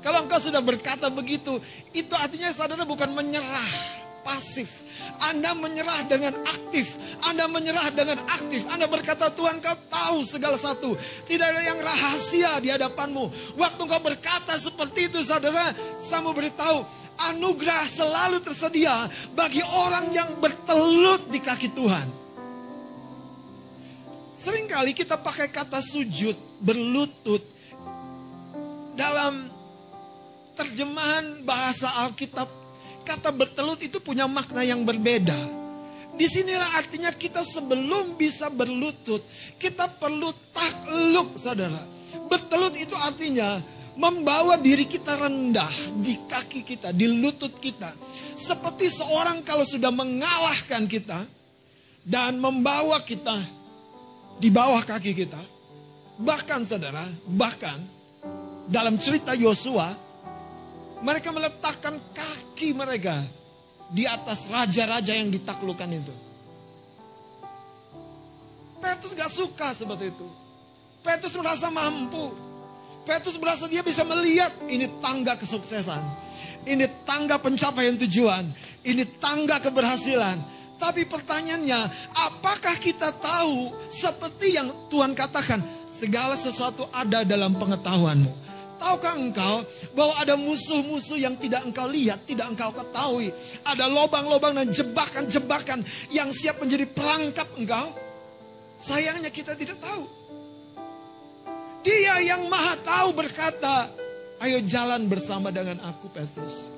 Kalau 0.00 0.22
engkau 0.22 0.38
sudah 0.38 0.60
berkata 0.60 1.08
begitu, 1.08 1.58
itu 1.96 2.14
artinya 2.14 2.52
saudara 2.52 2.84
bukan 2.84 3.08
menyerah, 3.10 3.72
pasif. 4.20 4.84
Anda 5.20 5.56
menyerah 5.56 6.04
dengan 6.04 6.36
aktif. 6.44 7.00
Anda 7.24 7.48
menyerah 7.48 7.88
dengan 7.92 8.20
aktif. 8.28 8.68
Anda 8.68 8.84
berkata, 8.84 9.32
Tuhan 9.32 9.64
kau 9.64 9.76
tahu 9.88 10.20
segala 10.24 10.60
satu. 10.60 10.92
Tidak 11.28 11.44
ada 11.44 11.62
yang 11.64 11.80
rahasia 11.80 12.60
di 12.60 12.68
hadapanmu. 12.68 13.56
Waktu 13.56 13.80
engkau 13.80 14.00
berkata 14.04 14.56
seperti 14.60 15.08
itu, 15.08 15.24
saudara, 15.24 15.72
saya 15.96 16.20
mau 16.20 16.36
beritahu, 16.36 16.84
anugerah 17.18 17.84
selalu 17.86 18.42
tersedia 18.42 19.06
bagi 19.32 19.62
orang 19.86 20.10
yang 20.10 20.30
bertelut 20.38 21.30
di 21.30 21.38
kaki 21.38 21.70
Tuhan. 21.72 22.08
Seringkali 24.34 24.92
kita 24.92 25.16
pakai 25.16 25.48
kata 25.48 25.80
sujud, 25.80 26.36
berlutut 26.60 27.40
dalam 28.98 29.48
terjemahan 30.58 31.42
bahasa 31.42 31.88
Alkitab, 32.06 32.46
kata 33.06 33.30
bertelut 33.30 33.80
itu 33.82 33.98
punya 34.02 34.26
makna 34.26 34.62
yang 34.66 34.82
berbeda. 34.82 35.36
Di 36.14 36.30
sinilah 36.30 36.78
artinya 36.78 37.10
kita 37.10 37.42
sebelum 37.42 38.14
bisa 38.14 38.46
berlutut, 38.46 39.18
kita 39.58 39.90
perlu 39.98 40.30
takluk 40.54 41.34
saudara. 41.34 41.82
Bertelut 42.30 42.78
itu 42.78 42.94
artinya 42.94 43.58
membawa 43.94 44.58
diri 44.58 44.86
kita 44.86 45.14
rendah 45.14 45.70
di 46.02 46.18
kaki 46.26 46.66
kita, 46.66 46.90
di 46.90 47.06
lutut 47.06 47.54
kita. 47.58 47.90
Seperti 48.34 48.90
seorang 48.90 49.46
kalau 49.46 49.62
sudah 49.62 49.94
mengalahkan 49.94 50.86
kita 50.90 51.22
dan 52.02 52.36
membawa 52.42 52.98
kita 53.00 53.38
di 54.38 54.50
bawah 54.50 54.82
kaki 54.82 55.14
kita. 55.14 55.40
Bahkan 56.14 56.60
saudara, 56.66 57.02
bahkan 57.26 57.82
dalam 58.70 58.98
cerita 58.98 59.34
Yosua, 59.34 59.94
mereka 61.02 61.30
meletakkan 61.30 61.98
kaki 62.14 62.74
mereka 62.74 63.18
di 63.90 64.06
atas 64.08 64.50
raja-raja 64.50 65.14
yang 65.14 65.30
ditaklukkan 65.30 65.90
itu. 65.90 66.14
Petrus 68.78 69.12
gak 69.16 69.32
suka 69.32 69.68
seperti 69.72 70.12
itu. 70.12 70.28
Petrus 71.00 71.34
merasa 71.36 71.68
mampu. 71.68 72.53
Petrus 73.04 73.36
merasa 73.36 73.68
dia 73.68 73.84
bisa 73.84 74.00
melihat 74.02 74.50
ini 74.64 74.88
tangga 75.00 75.36
kesuksesan. 75.36 76.00
Ini 76.64 77.04
tangga 77.04 77.36
pencapaian 77.36 77.92
tujuan. 78.00 78.48
Ini 78.80 79.20
tangga 79.20 79.60
keberhasilan. 79.60 80.40
Tapi 80.80 81.04
pertanyaannya, 81.04 81.80
apakah 82.28 82.74
kita 82.80 83.12
tahu 83.14 83.72
seperti 83.92 84.56
yang 84.56 84.72
Tuhan 84.88 85.12
katakan, 85.12 85.60
segala 85.86 86.34
sesuatu 86.34 86.88
ada 86.90 87.22
dalam 87.22 87.54
pengetahuanmu. 87.54 88.42
Tahukah 88.74 89.14
engkau 89.16 89.62
bahwa 89.94 90.12
ada 90.18 90.34
musuh-musuh 90.34 91.16
yang 91.16 91.38
tidak 91.38 91.62
engkau 91.64 91.86
lihat, 91.86 92.26
tidak 92.26 92.52
engkau 92.52 92.74
ketahui. 92.74 93.30
Ada 93.64 93.86
lobang-lobang 93.86 94.56
dan 94.56 94.68
jebakan-jebakan 94.68 95.86
yang 96.10 96.34
siap 96.34 96.58
menjadi 96.58 96.84
perangkap 96.90 97.48
engkau. 97.54 97.94
Sayangnya 98.82 99.30
kita 99.30 99.54
tidak 99.56 99.78
tahu. 99.80 100.23
Dia 101.84 102.16
yang 102.24 102.48
maha 102.48 102.74
tahu 102.80 103.12
berkata, 103.12 103.92
ayo 104.40 104.64
jalan 104.64 105.04
bersama 105.04 105.52
dengan 105.52 105.84
aku 105.84 106.08
Petrus. 106.08 106.72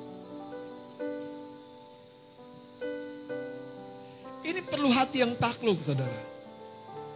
Ini 4.42 4.62
perlu 4.66 4.90
hati 4.90 5.22
yang 5.22 5.38
takluk 5.38 5.78
saudara. 5.78 6.18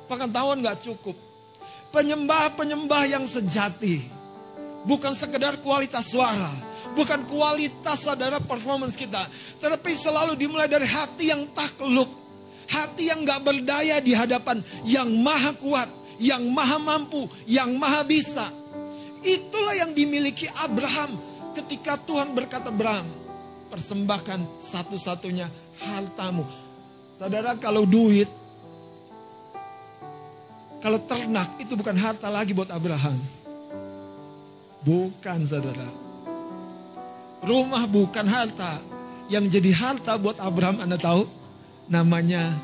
Pengetahuan 0.06 0.62
gak 0.62 0.82
cukup. 0.82 1.14
Penyembah-penyembah 1.90 3.02
yang 3.10 3.26
sejati 3.26 4.20
Bukan 4.80 5.12
sekedar 5.12 5.60
kualitas 5.60 6.08
suara, 6.08 6.48
bukan 6.96 7.28
kualitas 7.28 8.00
saudara 8.00 8.40
performance 8.40 8.96
kita, 8.96 9.20
tetapi 9.60 9.92
selalu 9.92 10.32
dimulai 10.40 10.72
dari 10.72 10.88
hati 10.88 11.28
yang 11.28 11.44
takluk, 11.52 12.08
hati 12.64 13.12
yang 13.12 13.20
gak 13.28 13.44
berdaya 13.44 14.00
di 14.00 14.16
hadapan 14.16 14.64
yang 14.88 15.04
maha 15.20 15.52
kuat, 15.52 15.84
yang 16.20 16.44
maha 16.52 16.76
mampu, 16.76 17.26
yang 17.48 17.72
maha 17.80 18.04
bisa. 18.04 18.52
Itulah 19.24 19.74
yang 19.74 19.96
dimiliki 19.96 20.46
Abraham 20.60 21.16
ketika 21.56 21.96
Tuhan 21.96 22.36
berkata 22.36 22.68
Abraham, 22.68 23.08
persembahkan 23.72 24.44
satu-satunya 24.60 25.48
hartamu. 25.80 26.44
Saudara 27.16 27.56
kalau 27.56 27.88
duit, 27.88 28.28
kalau 30.80 30.96
ternak 31.04 31.60
itu 31.60 31.76
bukan 31.76 31.96
harta 31.96 32.32
lagi 32.32 32.56
buat 32.56 32.72
Abraham. 32.72 33.20
Bukan 34.80 35.44
saudara. 35.44 35.88
Rumah 37.44 37.84
bukan 37.84 38.24
harta. 38.24 38.80
Yang 39.28 39.60
jadi 39.60 39.70
harta 39.76 40.16
buat 40.16 40.40
Abraham 40.40 40.80
Anda 40.80 40.96
tahu? 40.96 41.28
Namanya 41.86 42.56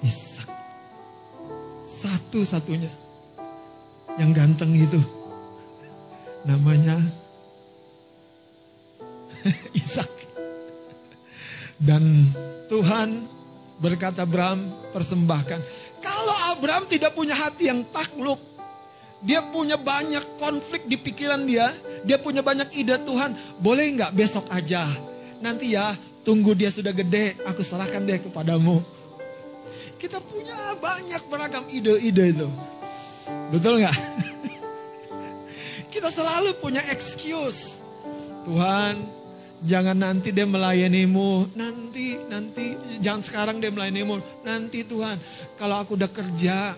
Ishak. 0.00 0.41
Satu-satunya. 2.32 2.88
Yang 4.16 4.30
ganteng 4.32 4.72
itu. 4.72 4.96
Namanya 6.48 6.96
Ishak. 9.76 10.08
Dan 11.76 12.24
Tuhan 12.72 13.28
berkata 13.76 14.24
Abraham 14.24 14.72
persembahkan. 14.96 15.60
Kalau 16.00 16.32
Abraham 16.56 16.88
tidak 16.88 17.12
punya 17.12 17.36
hati 17.36 17.68
yang 17.68 17.84
takluk, 17.92 18.40
dia 19.20 19.44
punya 19.44 19.76
banyak 19.76 20.24
konflik 20.40 20.88
di 20.88 20.96
pikiran 20.96 21.44
dia. 21.44 21.68
Dia 22.00 22.16
punya 22.16 22.40
banyak 22.40 22.72
ide 22.72 22.96
Tuhan. 23.04 23.36
Boleh 23.60 23.92
nggak 23.92 24.16
besok 24.16 24.48
aja? 24.48 24.88
Nanti 25.44 25.76
ya 25.76 25.92
tunggu 26.24 26.56
dia 26.56 26.72
sudah 26.72 26.96
gede. 26.96 27.36
Aku 27.44 27.60
serahkan 27.60 28.00
dia 28.08 28.16
kepadamu. 28.16 29.01
Kita 30.02 30.18
punya 30.18 30.74
banyak 30.82 31.30
beragam 31.30 31.62
ide-ide 31.70 32.34
itu. 32.34 32.50
Betul 33.54 33.86
nggak? 33.86 33.94
Kita 35.94 36.10
selalu 36.10 36.58
punya 36.58 36.82
excuse. 36.90 37.78
Tuhan, 38.42 38.98
jangan 39.62 39.94
nanti 39.94 40.34
dia 40.34 40.42
melayanimu. 40.42 41.54
Nanti, 41.54 42.18
nanti. 42.26 42.74
Jangan 42.98 43.22
sekarang 43.22 43.56
dia 43.62 43.70
melayanimu. 43.70 44.42
Nanti 44.42 44.82
Tuhan, 44.82 45.22
kalau 45.54 45.78
aku 45.78 45.94
udah 45.94 46.10
kerja, 46.10 46.74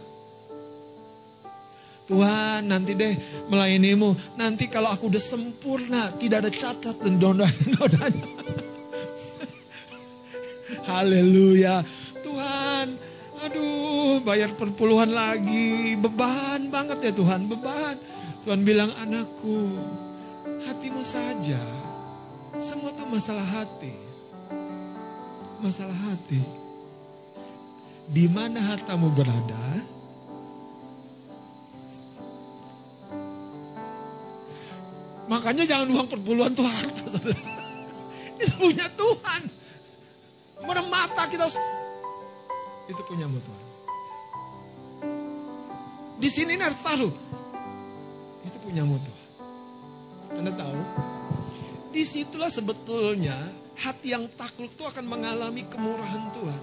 Tuhan 2.05 2.69
nanti 2.69 2.93
deh 2.93 3.17
melayanimu. 3.49 4.37
Nanti 4.37 4.69
kalau 4.69 4.93
aku 4.93 5.09
udah 5.09 5.25
sempurna, 5.25 6.13
tidak 6.21 6.45
ada 6.45 6.53
catat 6.53 7.01
dan 7.01 7.17
noda-nodanya. 7.17 8.29
Haleluya. 10.93 11.81
Tuhan, 12.21 13.14
aduh 13.45 14.21
bayar 14.25 14.53
perpuluhan 14.57 15.13
lagi. 15.13 15.95
Beban 16.01 16.73
banget 16.73 17.11
ya 17.11 17.13
Tuhan, 17.13 17.47
beban. 17.47 17.97
Tuhan 18.45 18.61
bilang 18.65 18.93
anakku, 19.01 19.73
hatimu 20.69 21.01
saja. 21.01 21.61
Semua 22.61 22.93
itu 22.93 23.05
masalah 23.09 23.45
hati. 23.45 23.97
Masalah 25.65 25.97
hati. 26.13 26.45
Di 28.05 28.29
mana 28.29 28.61
hartamu 28.61 29.09
berada, 29.09 29.81
Makanya 35.25 35.65
jangan 35.65 35.89
uang 35.89 36.09
perpuluhan 36.09 36.53
tuh 36.53 36.69
harta, 36.69 37.05
saudara. 37.09 37.41
Itu 38.41 38.55
punya 38.61 38.87
Tuhan. 38.93 39.43
Meremata 40.65 41.25
kita 41.29 41.49
harus, 41.49 41.57
itu 42.89 43.01
punya 43.05 43.27
Tuhan. 43.29 43.65
Di 46.21 46.29
sini 46.31 46.57
harus 46.57 46.81
taruh. 46.81 47.15
Itu 48.45 48.59
punya 48.61 48.85
Tuhan. 48.85 49.23
Anda 50.41 50.53
tahu? 50.53 50.81
Di 51.95 52.03
situlah 52.03 52.51
sebetulnya 52.51 53.37
hati 53.79 54.15
yang 54.15 54.27
takluk 54.35 54.73
itu 54.73 54.83
akan 54.83 55.05
mengalami 55.07 55.63
kemurahan 55.71 56.31
Tuhan. 56.35 56.63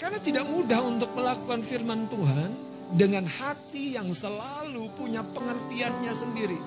Karena 0.00 0.18
tidak 0.18 0.46
mudah 0.50 0.80
untuk 0.82 1.14
melakukan 1.14 1.62
firman 1.62 2.10
Tuhan 2.10 2.50
dengan 2.92 3.24
hati 3.24 3.94
yang 3.94 4.10
selalu 4.10 4.90
punya 4.98 5.22
pengertiannya 5.22 6.12
sendiri. 6.12 6.58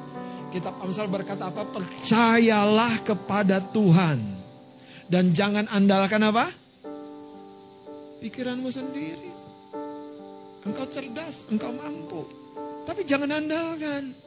Kitab 0.56 0.80
Amsal 0.80 1.12
berkata 1.12 1.52
apa? 1.52 1.68
Percayalah 1.68 3.04
kepada 3.04 3.60
Tuhan. 3.60 4.24
Dan 5.06 5.36
jangan 5.36 5.70
andalkan 5.70 6.24
apa? 6.32 6.64
Pikiranmu 8.26 8.74
sendiri. 8.74 9.30
Engkau 10.66 10.90
cerdas, 10.90 11.46
engkau 11.46 11.70
mampu. 11.78 12.26
Tapi 12.82 13.06
jangan 13.06 13.38
andalkan. 13.38 14.18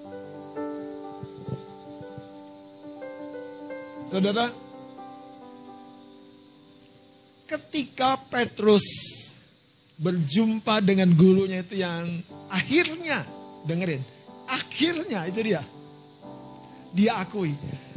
Saudara, 4.07 4.55
ketika 7.51 8.23
Petrus 8.31 8.87
berjumpa 9.99 10.79
dengan 10.79 11.11
gurunya 11.19 11.67
itu 11.67 11.83
yang 11.83 12.23
akhirnya, 12.47 13.27
dengerin, 13.67 14.07
akhirnya 14.47 15.27
itu 15.27 15.43
dia 15.43 15.67
dia 16.95 17.19
akui. 17.19 17.51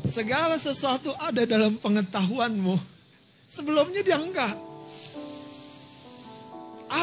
Segala 0.09 0.57
sesuatu 0.57 1.13
ada 1.21 1.45
dalam 1.45 1.77
pengetahuanmu. 1.77 2.73
Sebelumnya 3.45 4.01
dia 4.01 4.17
enggak. 4.17 4.70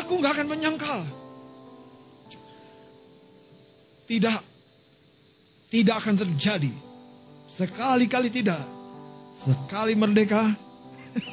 Aku 0.08 0.24
enggak 0.24 0.40
akan 0.40 0.56
menyangkal. 0.56 1.04
Tidak. 4.08 4.40
Tidak 5.68 5.96
akan 6.00 6.16
terjadi. 6.16 6.72
Sekali-kali 7.52 8.32
tidak. 8.32 8.64
Sekali 9.36 9.92
merdeka. 9.92 10.48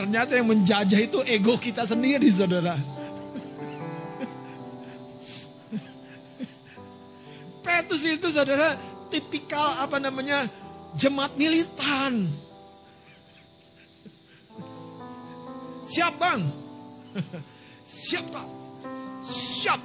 Ternyata 0.00 0.40
yang 0.40 0.48
menjajah 0.48 1.04
itu 1.04 1.20
ego 1.28 1.60
kita 1.60 1.84
sendiri 1.84 2.32
saudara. 2.32 2.80
Petrus 7.60 8.08
itu 8.08 8.32
saudara 8.32 8.80
tipikal 9.12 9.84
apa 9.84 10.00
namanya 10.00 10.48
jemaat 10.96 11.36
militan. 11.36 12.24
Siap 15.84 16.16
bang? 16.16 16.40
Siap 17.84 18.24
tak? 18.32 18.48
Siap. 19.20 19.76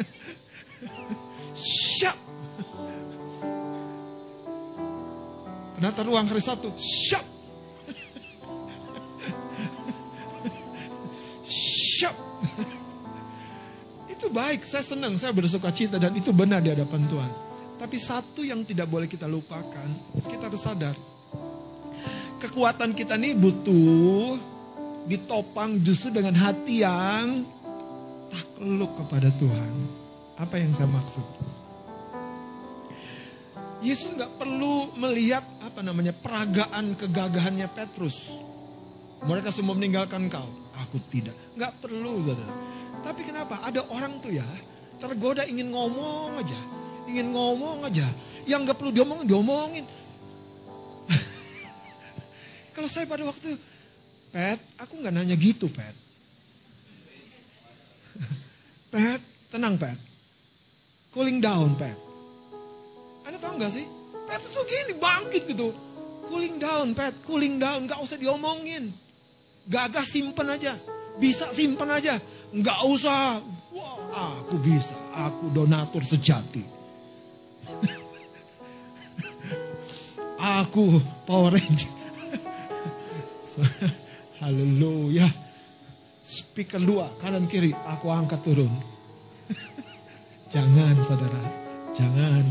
Siap. 2.00 2.16
Penata 5.76 6.00
ruang 6.08 6.24
hari 6.24 6.40
satu. 6.40 6.72
Siap. 6.80 7.20
Siap. 11.44 12.16
Itu 14.08 14.32
baik, 14.32 14.64
saya 14.64 14.80
senang, 14.80 15.20
saya 15.20 15.36
bersuka 15.36 15.68
cita 15.68 16.00
dan 16.00 16.16
itu 16.16 16.32
benar 16.32 16.64
di 16.64 16.72
hadapan 16.72 17.04
Tuhan. 17.04 17.28
Tapi 17.76 18.00
satu 18.00 18.40
yang 18.40 18.64
tidak 18.64 18.88
boleh 18.88 19.04
kita 19.10 19.28
lupakan, 19.28 19.88
kita 20.24 20.48
harus 20.48 20.64
sadar. 20.64 21.11
Kekuatan 22.42 22.90
kita 22.90 23.14
ini 23.22 23.38
butuh 23.38 24.34
ditopang 25.06 25.78
justru 25.78 26.10
dengan 26.10 26.34
hati 26.34 26.82
yang 26.82 27.46
takluk 28.26 28.98
kepada 28.98 29.30
Tuhan. 29.38 29.72
Apa 30.42 30.58
yang 30.58 30.74
saya 30.74 30.90
maksud? 30.90 31.22
Yesus 33.78 34.18
nggak 34.18 34.42
perlu 34.42 34.90
melihat 34.98 35.46
apa 35.62 35.86
namanya 35.86 36.10
peragaan 36.10 36.98
kegagahannya 36.98 37.70
Petrus. 37.70 38.34
Mereka 39.22 39.54
semua 39.54 39.78
meninggalkan 39.78 40.26
kau. 40.26 40.50
Aku 40.82 40.98
tidak. 41.14 41.38
Nggak 41.54 41.78
perlu 41.78 42.26
saudara. 42.26 42.58
Tapi 43.06 43.22
kenapa? 43.22 43.62
Ada 43.62 43.86
orang 43.86 44.18
tuh 44.18 44.34
ya 44.34 44.46
tergoda 44.98 45.46
ingin 45.46 45.70
ngomong 45.70 46.42
aja. 46.42 46.58
Ingin 47.06 47.30
ngomong 47.30 47.86
aja. 47.86 48.06
Yang 48.50 48.66
nggak 48.66 48.78
perlu 48.82 48.90
diomongin, 48.90 49.26
diomongin. 49.30 49.84
Kalau 52.72 52.88
saya 52.88 53.04
pada 53.04 53.22
waktu, 53.28 53.52
Pet, 54.32 54.58
aku 54.80 54.96
nggak 54.96 55.12
nanya 55.12 55.36
gitu, 55.36 55.68
Pet. 55.68 55.92
Pet, 58.92 59.20
tenang, 59.52 59.76
Pet. 59.76 60.00
Cooling 61.12 61.44
down, 61.44 61.76
Pet. 61.76 62.00
Anda 63.28 63.36
tahu 63.36 63.60
nggak 63.60 63.72
sih? 63.76 63.84
Pet 64.24 64.40
tuh 64.40 64.64
gini, 64.64 64.96
bangkit 64.96 65.44
gitu. 65.52 65.76
Cooling 66.24 66.56
down, 66.56 66.96
Pet, 66.96 67.12
cooling 67.28 67.60
down. 67.60 67.84
Gak 67.84 68.00
usah 68.00 68.16
diomongin. 68.16 68.88
Gagah 69.68 70.08
simpen 70.08 70.48
aja. 70.48 70.72
Bisa 71.20 71.52
simpen 71.52 71.92
aja. 71.92 72.16
Nggak 72.56 72.80
usah. 72.88 73.44
Wah, 73.76 74.40
aku 74.40 74.56
bisa. 74.64 74.96
Aku 75.12 75.52
donatur 75.52 76.00
sejati. 76.00 76.64
aku 80.40 81.04
Power 81.28 81.52
Ranger. 81.52 82.01
Haleluya. 84.40 85.28
Speaker 86.22 86.78
dua, 86.78 87.10
kanan 87.18 87.50
kiri. 87.50 87.74
Aku 87.74 88.08
angkat 88.08 88.40
turun. 88.46 88.70
Jangan 90.54 90.96
saudara. 91.02 91.42
Jangan. 91.92 92.46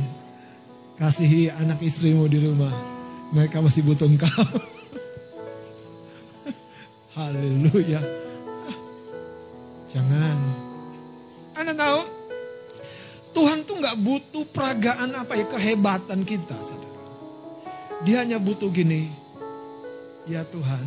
Kasihi 0.99 1.49
anak 1.49 1.81
istrimu 1.81 2.29
di 2.29 2.43
rumah. 2.43 2.73
Mereka 3.31 3.63
masih 3.63 3.81
butuh 3.81 4.05
engkau. 4.05 4.29
Haleluya. 7.17 8.03
Jangan. 9.87 10.39
Anda 11.55 11.73
tahu? 11.75 12.01
Tuhan 13.31 13.63
tuh 13.63 13.79
nggak 13.79 13.99
butuh 14.03 14.43
peragaan 14.51 15.15
apa 15.15 15.39
ya 15.39 15.47
kehebatan 15.47 16.27
kita, 16.27 16.59
saudara. 16.59 16.99
Dia 18.03 18.27
hanya 18.27 18.43
butuh 18.43 18.67
gini. 18.67 19.20
Ya 20.29 20.41
Tuhan. 20.45 20.85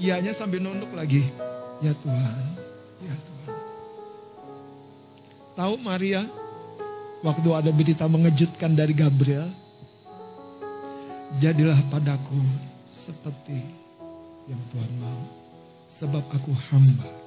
Ianya 0.00 0.32
sambil 0.32 0.64
nunduk 0.64 0.92
lagi. 0.96 1.24
Ya 1.84 1.92
Tuhan. 1.96 2.44
Ya 3.04 3.14
Tuhan. 3.16 3.58
Tahu 5.56 5.74
Maria? 5.80 6.24
Waktu 7.20 7.48
ada 7.52 7.70
berita 7.72 8.08
mengejutkan 8.08 8.72
dari 8.72 8.96
Gabriel. 8.96 9.52
Jadilah 11.36 11.78
padaku 11.92 12.40
seperti 12.88 13.60
yang 14.48 14.60
Tuhan 14.72 14.92
mau. 14.98 15.22
Sebab 15.90 16.24
aku 16.32 16.52
hamba 16.72 17.20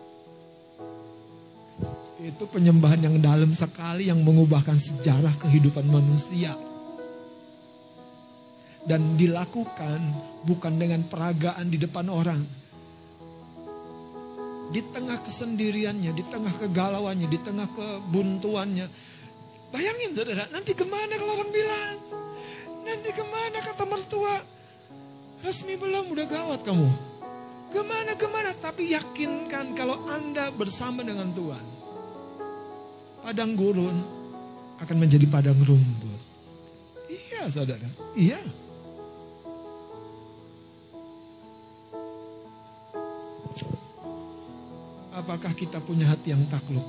itu 2.23 2.47
penyembahan 2.47 3.03
yang 3.03 3.17
dalam 3.19 3.51
sekali 3.51 4.07
yang 4.07 4.23
mengubahkan 4.23 4.79
sejarah 4.79 5.35
kehidupan 5.43 5.83
manusia. 5.83 6.55
Dan 8.83 9.15
dilakukan 9.15 9.99
bukan 10.43 10.73
dengan 10.75 11.07
peragaan 11.07 11.71
di 11.71 11.79
depan 11.79 12.11
orang. 12.11 12.41
Di 14.73 14.81
tengah 14.91 15.21
kesendiriannya, 15.23 16.11
di 16.11 16.23
tengah 16.27 16.51
kegalauannya, 16.59 17.27
di 17.29 17.39
tengah 17.39 17.69
kebuntuannya. 17.71 18.87
Bayangin 19.71 20.11
saudara, 20.17 20.49
nanti 20.51 20.75
ke 20.75 20.83
mana 20.83 21.13
kalau 21.15 21.33
orang 21.39 21.51
bilang? 21.53 21.95
Nanti 22.83 23.09
ke 23.15 23.23
mana 23.23 23.57
kata 23.63 23.83
mertua? 23.87 24.35
Resmi 25.45 25.79
belum, 25.79 26.11
udah 26.11 26.27
gawat 26.27 26.61
kamu. 26.65 26.89
Ke 27.71 27.81
mana, 27.85 28.11
ke 28.19 28.27
mana? 28.27 28.51
Tapi 28.51 28.91
yakinkan 28.91 29.77
kalau 29.77 30.03
Anda 30.11 30.51
bersama 30.51 31.01
dengan 31.05 31.31
Tuhan 31.31 31.73
padang 33.23 33.55
gurun 33.55 33.97
akan 34.83 34.95
menjadi 34.99 35.23
padang 35.31 35.55
rumput. 35.63 36.19
Iya 37.07 37.47
saudara, 37.47 37.87
iya. 38.19 38.39
Apakah 45.23 45.55
kita 45.55 45.79
punya 45.79 46.12
hati 46.12 46.36
yang 46.36 46.43
takluk? 46.51 46.83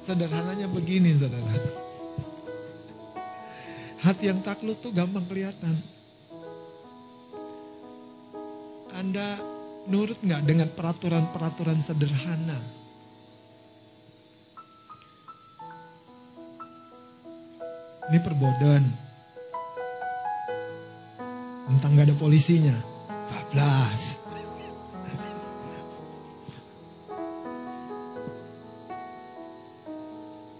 Sederhananya 0.00 0.64
begini 0.64 1.12
saudara. 1.12 1.52
Hati 4.00 4.32
yang 4.32 4.40
takluk 4.40 4.80
tuh 4.80 4.96
gampang 4.96 5.28
kelihatan. 5.28 5.76
Anda 8.96 9.36
nurut 9.92 10.16
nggak 10.24 10.48
dengan 10.48 10.72
peraturan-peraturan 10.72 11.84
sederhana? 11.84 12.56
Ini 18.08 18.18
perbodohan. 18.24 19.11
Tentang 21.72 21.96
gak 21.96 22.06
ada 22.12 22.16
polisinya. 22.20 22.76
Bablas. 23.32 24.20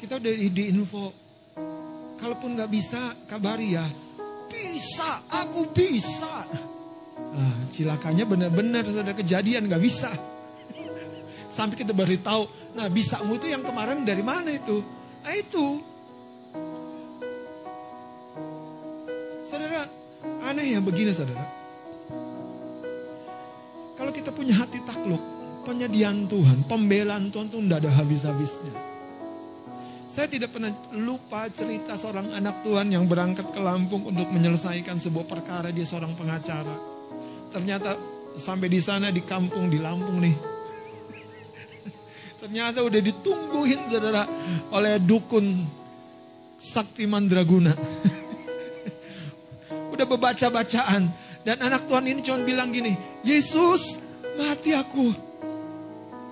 Kita 0.01 0.17
udah 0.17 0.33
di 0.33 0.65
info. 0.73 1.13
Kalaupun 2.17 2.57
nggak 2.57 2.71
bisa, 2.73 3.13
kabari 3.29 3.77
ya. 3.77 3.85
Bisa, 4.49 5.27
aku 5.29 5.69
bisa. 5.75 6.49
Nah, 7.33 7.69
cilakanya 7.69 8.25
benar-benar 8.25 8.89
ada 8.89 9.13
kejadian 9.13 9.69
nggak 9.69 9.83
bisa. 9.83 10.09
Sampai 11.53 11.77
kita 11.77 11.93
baru 11.93 12.17
tahu, 12.25 12.43
nah 12.73 12.89
bisamu 12.89 13.37
itu 13.37 13.53
yang 13.53 13.61
kemarin 13.61 14.09
dari 14.09 14.25
mana 14.25 14.49
itu? 14.49 14.81
Nah 15.21 15.35
itu. 15.37 15.92
Aneh 20.73 20.81
ya 20.81 20.89
begini 20.89 21.13
saudara. 21.13 21.45
Kalau 23.93 24.09
kita 24.09 24.33
punya 24.33 24.57
hati 24.57 24.81
takluk, 24.89 25.21
penyediaan 25.69 26.25
Tuhan, 26.25 26.65
pembelaan 26.65 27.29
Tuhan 27.29 27.53
tuh 27.53 27.61
tidak 27.61 27.85
ada 27.85 27.91
habis-habisnya. 28.01 28.75
Saya 30.13 30.29
tidak 30.29 30.53
pernah 30.53 30.73
lupa 30.97 31.49
cerita 31.53 31.97
seorang 31.97 32.33
anak 32.37 32.65
Tuhan 32.65 32.89
yang 32.93 33.05
berangkat 33.09 33.49
ke 33.53 33.61
Lampung 33.61 34.05
untuk 34.09 34.29
menyelesaikan 34.33 34.97
sebuah 34.97 35.25
perkara 35.29 35.69
dia 35.73 35.85
seorang 35.85 36.17
pengacara. 36.17 36.77
Ternyata 37.53 37.97
sampai 38.37 38.69
di 38.69 38.81
sana 38.81 39.09
di 39.13 39.21
kampung 39.25 39.69
di 39.69 39.77
Lampung 39.81 40.21
nih. 40.21 40.37
Ternyata 42.41 42.85
udah 42.85 43.01
ditungguin 43.01 43.81
saudara 43.89 44.25
oleh 44.73 45.01
dukun 45.01 45.65
Sakti 46.61 47.09
Mandraguna. 47.09 47.73
Udah 50.03 50.19
bebaca 50.19 50.47
bacaan. 50.51 51.15
Dan 51.47 51.63
anak 51.63 51.87
Tuhan 51.87 52.11
ini 52.11 52.19
cuma 52.27 52.43
bilang 52.43 52.75
gini, 52.75 52.99
Yesus 53.23 54.03
mati 54.35 54.75
aku. 54.75 55.15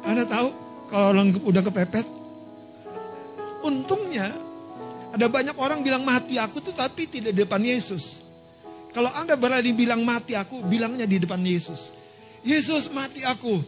Anda 0.03 0.27
tahu 0.27 0.49
kalau 0.91 1.15
orang 1.15 1.39
udah 1.47 1.63
kepepet? 1.63 2.07
Untungnya 3.63 4.35
ada 5.15 5.27
banyak 5.31 5.55
orang 5.55 5.87
bilang 5.87 6.03
mati 6.03 6.35
aku 6.35 6.59
tuh 6.59 6.75
tapi 6.75 7.07
tidak 7.07 7.31
di 7.31 7.47
depan 7.47 7.63
Yesus. 7.63 8.19
Kalau 8.91 9.11
Anda 9.15 9.39
berani 9.39 9.71
bilang 9.71 10.03
mati 10.03 10.35
aku, 10.35 10.67
bilangnya 10.67 11.07
di 11.07 11.23
depan 11.23 11.39
Yesus. 11.47 11.95
Yesus 12.43 12.91
mati 12.91 13.23
aku. 13.23 13.63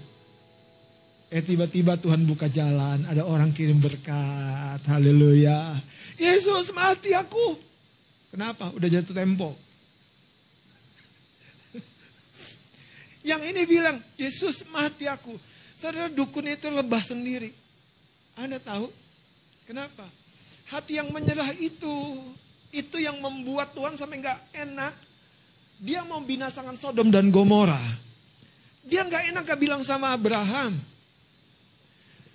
Eh 1.31 1.47
tiba-tiba 1.47 1.95
Tuhan 1.95 2.27
buka 2.27 2.51
jalan, 2.51 3.07
ada 3.07 3.23
orang 3.23 3.55
kirim 3.55 3.79
berkat. 3.79 4.83
Haleluya. 4.91 5.79
Yesus 6.19 6.75
mati 6.75 7.15
aku. 7.15 7.55
Kenapa? 8.35 8.75
Udah 8.75 8.89
jatuh 8.91 9.15
tempo. 9.15 9.55
Yang 13.23 13.43
ini 13.55 13.63
bilang, 13.65 13.97
Yesus 14.19 14.67
mati 14.75 15.07
aku. 15.07 15.39
Saudara 15.79 16.11
dukun 16.11 16.47
itu 16.47 16.67
lebah 16.71 17.03
sendiri. 17.03 17.55
Anda 18.35 18.59
tahu? 18.59 18.91
Kenapa? 19.67 20.07
Hati 20.67 20.99
yang 20.99 21.15
menyerah 21.15 21.55
itu, 21.59 22.19
itu 22.75 22.97
yang 22.99 23.23
membuat 23.23 23.75
Tuhan 23.75 23.95
sampai 23.95 24.19
nggak 24.19 24.41
enak. 24.67 24.95
Dia 25.83 26.03
mau 26.07 26.23
binasakan 26.23 26.79
Sodom 26.79 27.11
dan 27.11 27.31
Gomora. 27.31 27.79
Dia 28.83 29.07
nggak 29.07 29.35
enak 29.35 29.43
gak 29.47 29.61
bilang 29.63 29.83
sama 29.87 30.11
Abraham. 30.11 30.75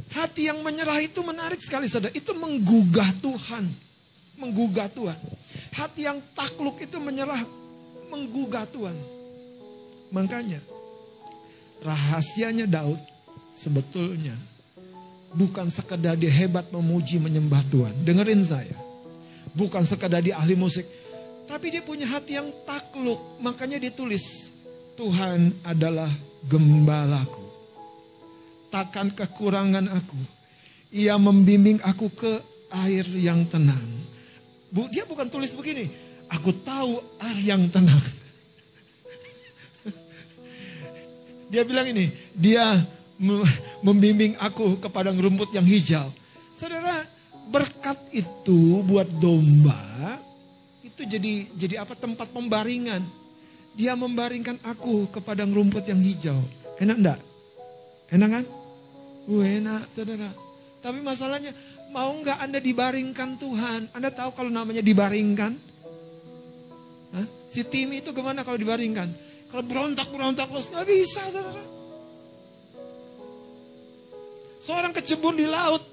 Hati 0.08 0.48
yang 0.48 0.64
menyerah 0.64 1.04
itu 1.04 1.20
menarik 1.20 1.60
sekali 1.60 1.92
saudara. 1.92 2.16
Itu 2.16 2.32
menggugah 2.32 3.12
Tuhan. 3.20 3.68
Menggugah 4.40 4.88
Tuhan. 4.88 5.20
Hati 5.76 6.08
yang 6.08 6.24
takluk 6.32 6.80
itu 6.80 6.96
menyerah. 7.04 7.44
Menggugah 8.08 8.64
Tuhan. 8.72 8.96
Makanya 10.16 10.64
rahasianya 11.82 12.66
Daud 12.66 13.00
sebetulnya 13.54 14.38
bukan 15.34 15.68
sekedar 15.68 16.16
dia 16.16 16.32
hebat 16.32 16.70
memuji 16.72 17.20
menyembah 17.20 17.62
Tuhan. 17.68 17.94
Dengerin 18.06 18.42
saya. 18.46 18.76
Bukan 19.58 19.84
sekedar 19.84 20.22
dia 20.22 20.38
ahli 20.38 20.54
musik. 20.54 20.86
Tapi 21.48 21.72
dia 21.74 21.82
punya 21.82 22.06
hati 22.10 22.38
yang 22.38 22.52
takluk. 22.68 23.20
Makanya 23.42 23.82
dia 23.82 23.92
tulis. 23.92 24.52
Tuhan 24.98 25.54
adalah 25.62 26.10
gembalaku. 26.46 27.46
Takkan 28.74 29.14
kekurangan 29.14 29.88
aku. 29.94 30.20
Ia 30.92 31.16
membimbing 31.16 31.80
aku 31.84 32.12
ke 32.12 32.34
air 32.86 33.08
yang 33.16 33.48
tenang. 33.48 34.06
Dia 34.92 35.08
bukan 35.08 35.32
tulis 35.32 35.56
begini. 35.56 35.88
Aku 36.28 36.52
tahu 36.52 37.00
air 37.24 37.40
yang 37.56 37.72
tenang. 37.72 38.04
Dia 41.48 41.64
bilang 41.64 41.88
ini, 41.90 42.12
dia 42.36 42.84
membimbing 43.82 44.38
aku 44.38 44.78
ke 44.78 44.88
padang 44.92 45.18
rumput 45.18 45.50
yang 45.56 45.66
hijau. 45.66 46.12
Saudara, 46.54 47.06
berkat 47.50 47.98
itu 48.14 48.84
buat 48.86 49.08
domba 49.18 49.80
itu 50.98 51.06
jadi 51.06 51.34
jadi 51.54 51.76
apa 51.86 51.94
tempat 51.94 52.34
pembaringan. 52.34 53.06
Dia 53.78 53.94
membaringkan 53.94 54.58
aku 54.66 55.06
ke 55.14 55.22
padang 55.22 55.54
rumput 55.54 55.86
yang 55.86 56.02
hijau. 56.02 56.42
Enak 56.82 56.98
enggak? 56.98 57.20
Enak 58.10 58.30
kan? 58.34 58.46
Uh, 59.30 59.46
enak 59.46 59.86
saudara. 59.94 60.34
Tapi 60.82 61.06
masalahnya 61.06 61.54
mau 61.94 62.10
enggak 62.10 62.42
Anda 62.42 62.58
dibaringkan 62.58 63.38
Tuhan? 63.38 63.94
Anda 63.94 64.10
tahu 64.10 64.34
kalau 64.34 64.50
namanya 64.50 64.82
dibaringkan? 64.82 65.54
Hah? 67.14 67.28
Si 67.46 67.62
Timi 67.62 68.02
itu 68.02 68.10
gimana 68.10 68.42
kalau 68.42 68.58
dibaringkan? 68.58 69.14
Kalau 69.48 69.64
berontak-berontak 69.64 70.48
terus 70.52 70.68
nggak 70.72 70.88
bisa 70.88 71.22
saudara. 71.32 71.64
Seorang 74.64 74.92
kecebur 74.92 75.34
di 75.36 75.48
laut. 75.48 75.84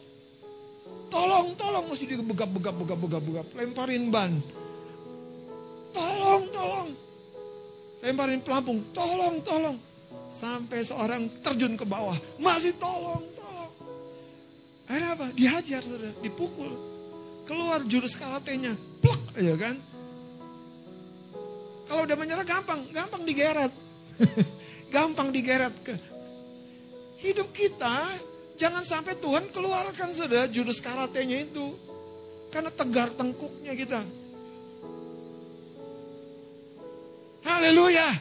Tolong, 1.10 1.54
tolong. 1.54 1.86
Mesti 1.86 2.10
digebegap, 2.10 2.50
begap, 2.50 2.74
begap, 2.74 2.98
begap, 2.98 3.22
begap. 3.22 3.46
Lemparin 3.54 4.10
ban. 4.10 4.32
Tolong, 5.94 6.42
tolong 6.50 7.04
lemparin 8.04 8.44
pelampung, 8.44 8.84
tolong, 8.92 9.40
tolong. 9.40 9.76
Sampai 10.28 10.84
seorang 10.84 11.30
terjun 11.40 11.74
ke 11.80 11.88
bawah, 11.88 12.14
masih 12.36 12.76
tolong, 12.76 13.24
tolong. 13.32 13.72
Akhirnya 14.84 15.16
apa? 15.16 15.26
Dihajar, 15.32 15.80
saudara, 15.80 16.12
dipukul. 16.20 16.68
Keluar 17.48 17.80
jurus 17.88 18.12
karatenya, 18.20 18.76
plak 19.00 19.20
aja 19.40 19.54
kan. 19.56 19.76
Kalau 21.85 22.09
udah 22.09 22.16
menyerah 22.16 22.47
gampang, 22.47 22.88
gampang 22.90 23.23
digeret. 23.29 23.73
gampang 24.94 25.29
digeret 25.35 25.75
ke. 25.85 25.94
Hidup 27.20 27.53
kita, 27.53 28.20
jangan 28.57 28.85
sampai 28.85 29.16
Tuhan 29.20 29.49
keluarkan 29.53 30.12
saudara 30.12 30.49
jurus 30.49 30.81
karatenya 30.81 31.44
itu. 31.44 31.77
Karena 32.49 32.70
tegar 32.70 33.11
tengkuknya 33.12 33.75
kita. 33.75 34.01
Haleluya. 37.44 38.09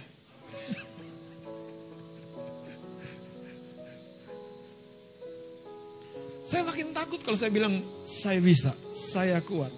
Saya 6.43 6.67
makin 6.67 6.91
takut 6.91 7.23
kalau 7.23 7.39
saya 7.39 7.49
bilang 7.49 7.81
saya 8.03 8.37
bisa, 8.43 8.75
saya 8.91 9.39
kuat. 9.41 9.71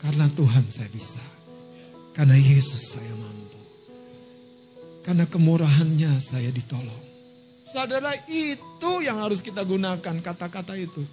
Karena 0.00 0.24
Tuhan 0.32 0.64
saya 0.72 0.88
bisa. 0.88 1.35
Karena 2.16 2.32
Yesus 2.32 2.96
saya 2.96 3.12
mampu. 3.12 3.60
Karena 5.04 5.28
kemurahannya 5.28 6.16
saya 6.16 6.48
ditolong. 6.48 7.04
Saudara 7.68 8.16
itu 8.24 9.04
yang 9.04 9.20
harus 9.20 9.44
kita 9.44 9.60
gunakan 9.60 10.00
kata-kata 10.24 10.80
itu. 10.80 11.04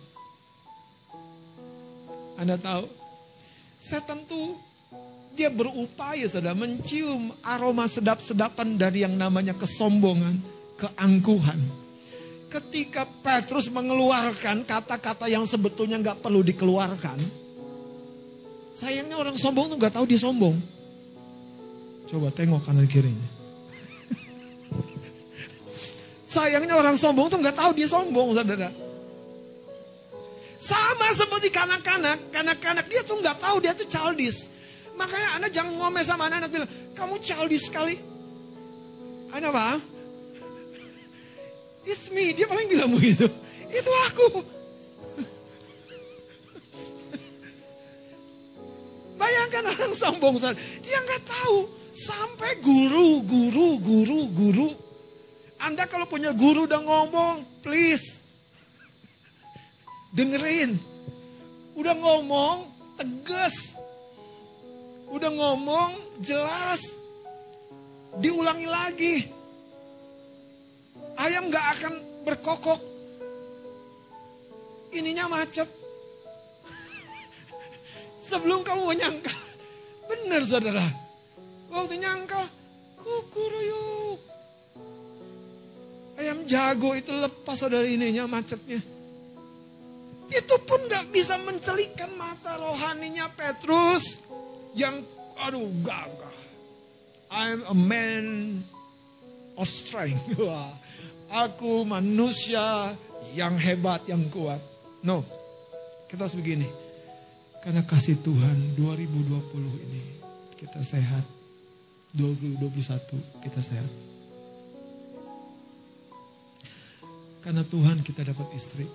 Anda 2.40 2.56
tahu, 2.56 2.88
setan 3.76 4.24
tuh 4.24 4.56
dia 5.36 5.52
berupaya 5.52 6.24
sudah 6.24 6.56
mencium 6.56 7.36
aroma 7.44 7.84
sedap-sedapan 7.92 8.80
dari 8.80 9.04
yang 9.04 9.20
namanya 9.20 9.60
kesombongan, 9.60 10.40
keangkuhan. 10.80 11.60
Ketika 12.48 13.04
Petrus 13.20 13.68
mengeluarkan 13.68 14.64
kata-kata 14.64 15.28
yang 15.28 15.44
sebetulnya 15.44 16.00
nggak 16.00 16.24
perlu 16.24 16.40
dikeluarkan, 16.48 17.20
sayangnya 18.72 19.20
orang 19.20 19.36
sombong 19.36 19.68
tuh 19.68 19.78
nggak 19.82 20.00
tahu 20.00 20.06
dia 20.08 20.22
sombong. 20.22 20.83
Coba 22.14 22.30
tengok 22.30 22.62
kanan 22.62 22.86
kirinya. 22.86 23.26
sayangnya 26.30 26.78
orang 26.78 26.94
sombong 26.94 27.26
tuh 27.26 27.42
nggak 27.42 27.58
tahu 27.58 27.74
dia 27.74 27.90
sombong, 27.90 28.38
saudara. 28.38 28.70
Sama 30.62 31.10
seperti 31.10 31.50
kanak-kanak, 31.50 32.30
kanak-kanak 32.30 32.86
dia 32.86 33.02
tuh 33.02 33.18
nggak 33.18 33.38
tahu 33.42 33.58
dia 33.66 33.74
tuh 33.74 33.90
childish. 33.90 34.54
Makanya 34.94 35.42
Anda 35.42 35.50
jangan 35.50 35.74
ngomel 35.74 36.06
sama 36.06 36.30
anak-anak 36.30 36.54
bilang, 36.54 36.70
kamu 36.94 37.18
childish 37.18 37.66
sekali. 37.66 37.98
Anda 39.34 39.50
apa? 39.50 39.82
It's 41.90 42.14
me, 42.14 42.30
dia 42.38 42.46
paling 42.46 42.70
bilang 42.70 42.94
begitu. 42.94 43.26
Itu 43.74 43.92
aku. 44.14 44.46
Bayangkan 49.18 49.66
orang 49.66 49.94
sombong, 49.98 50.38
dia 50.86 50.98
nggak 51.02 51.26
tahu. 51.26 51.83
Sampai 51.94 52.58
guru, 52.58 53.22
guru, 53.22 53.78
guru, 53.78 54.20
guru. 54.34 54.70
Anda 55.62 55.86
kalau 55.86 56.10
punya 56.10 56.34
guru 56.34 56.66
udah 56.66 56.82
ngomong, 56.82 57.46
please. 57.62 58.18
Dengerin. 60.10 60.82
Udah 61.78 61.94
ngomong, 61.94 62.66
tegas. 62.98 63.78
Udah 65.14 65.30
ngomong 65.30 66.18
jelas. 66.18 66.82
Diulangi 68.18 68.66
lagi. 68.66 69.16
Ayam 71.22 71.54
gak 71.54 71.78
akan 71.78 71.94
berkokok. 72.26 72.82
Ininya 74.98 75.30
macet. 75.30 75.70
Sebelum 78.34 78.66
kamu 78.66 78.82
menyangka. 78.82 79.38
Benar 80.10 80.42
saudara. 80.42 81.03
Waktu 81.74 81.96
nyangka. 81.98 82.46
Kukuruyuk. 83.02 84.22
Ayam 86.14 86.46
jago 86.46 86.94
itu 86.94 87.10
lepas 87.10 87.58
saudara 87.58 87.90
ininya 87.90 88.30
macetnya. 88.30 88.78
Itu 90.30 90.56
pun 90.64 90.86
gak 90.86 91.10
bisa 91.10 91.42
mencelikan 91.42 92.14
mata 92.16 92.56
rohaninya 92.62 93.28
Petrus 93.34 94.22
yang 94.78 95.02
aduh 95.42 95.68
gagah. 95.82 96.38
I'm 97.34 97.66
a 97.66 97.74
man 97.74 98.26
of 99.58 99.66
strength. 99.66 100.38
Aku 101.34 101.82
manusia 101.82 102.94
yang 103.34 103.58
hebat, 103.58 104.06
yang 104.06 104.30
kuat. 104.30 104.62
No, 105.02 105.26
kita 106.06 106.30
harus 106.30 106.38
begini. 106.38 106.70
Karena 107.66 107.82
kasih 107.82 108.22
Tuhan 108.22 108.78
2020 108.78 109.86
ini 109.90 110.04
kita 110.62 110.86
sehat. 110.86 111.33
2021 112.14 113.42
kita 113.42 113.60
sehat. 113.60 113.92
Karena 117.42 117.66
Tuhan 117.66 118.06
kita 118.06 118.24
dapat 118.24 118.48
istri. 118.56 118.88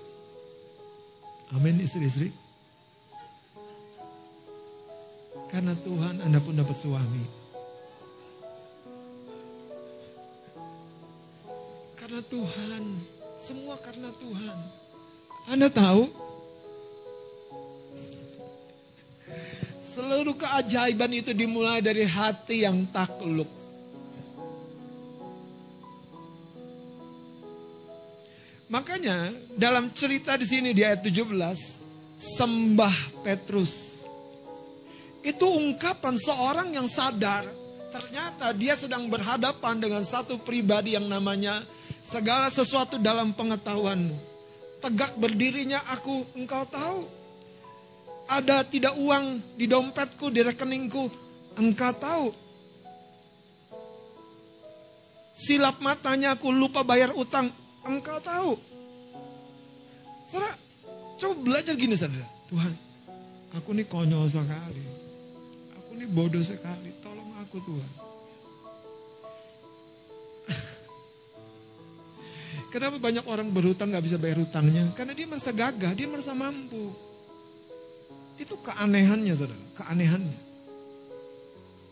Amin 1.53 1.83
istri-istri. 1.83 2.33
Karena 5.49 5.75
Tuhan 5.77 6.23
Anda 6.23 6.39
pun 6.41 6.57
dapat 6.57 6.77
suami. 6.79 7.25
Karena 11.99 12.25
Tuhan, 12.25 12.85
semua 13.37 13.77
karena 13.85 14.09
Tuhan. 14.17 14.59
Anda 15.53 15.69
tahu, 15.69 16.09
seluruh 19.99 20.39
keajaiban 20.39 21.11
itu 21.11 21.35
dimulai 21.35 21.83
dari 21.83 22.07
hati 22.07 22.63
yang 22.63 22.87
takluk. 22.95 23.51
Makanya 28.71 29.35
dalam 29.59 29.91
cerita 29.91 30.39
di 30.39 30.47
sini 30.47 30.71
di 30.71 30.87
ayat 30.87 31.03
17, 31.03 31.19
sembah 32.15 33.27
Petrus. 33.27 33.99
Itu 35.27 35.51
ungkapan 35.51 36.15
seorang 36.15 36.69
yang 36.79 36.87
sadar 36.87 37.43
ternyata 37.91 38.55
dia 38.55 38.79
sedang 38.79 39.11
berhadapan 39.11 39.83
dengan 39.83 40.07
satu 40.07 40.39
pribadi 40.39 40.95
yang 40.95 41.11
namanya 41.11 41.67
segala 42.07 42.47
sesuatu 42.55 43.03
dalam 43.03 43.35
pengetahuanmu. 43.35 44.15
Tegak 44.79 45.19
berdirinya 45.19 45.83
aku, 45.91 46.23
engkau 46.39 46.63
tahu. 46.71 47.18
Ada 48.29 48.61
tidak 48.69 48.93
uang 49.01 49.57
di 49.57 49.65
dompetku, 49.65 50.29
di 50.29 50.45
rekeningku, 50.45 51.09
engkau 51.57 51.93
tahu. 51.97 52.29
Silap 55.33 55.81
matanya 55.81 56.37
aku 56.37 56.53
lupa 56.53 56.85
bayar 56.85 57.17
utang, 57.17 57.49
engkau 57.89 58.21
tahu. 58.21 58.61
Saudara, 60.29 60.53
coba 61.17 61.35
belajar 61.41 61.73
gini 61.73 61.97
saudara. 61.97 62.29
Tuhan, 62.53 62.77
aku 63.57 63.73
ini 63.73 63.89
konyol 63.89 64.29
sekali. 64.29 64.85
Aku 65.73 65.97
ini 65.97 66.05
bodoh 66.05 66.45
sekali. 66.45 66.93
Tolong 67.01 67.33
aku 67.41 67.65
Tuhan. 67.65 67.93
Kenapa 72.77 73.01
banyak 73.01 73.25
orang 73.25 73.49
berhutang 73.49 73.89
gak 73.89 74.05
bisa 74.05 74.21
bayar 74.21 74.45
hutangnya? 74.45 74.93
Karena 74.93 75.17
dia 75.17 75.25
merasa 75.25 75.49
gagah, 75.49 75.97
dia 75.97 76.05
merasa 76.05 76.37
mampu. 76.37 77.08
Itu 78.39 78.55
keanehannya 78.63 79.35
saudara, 79.35 79.67
keanehannya. 79.75 80.41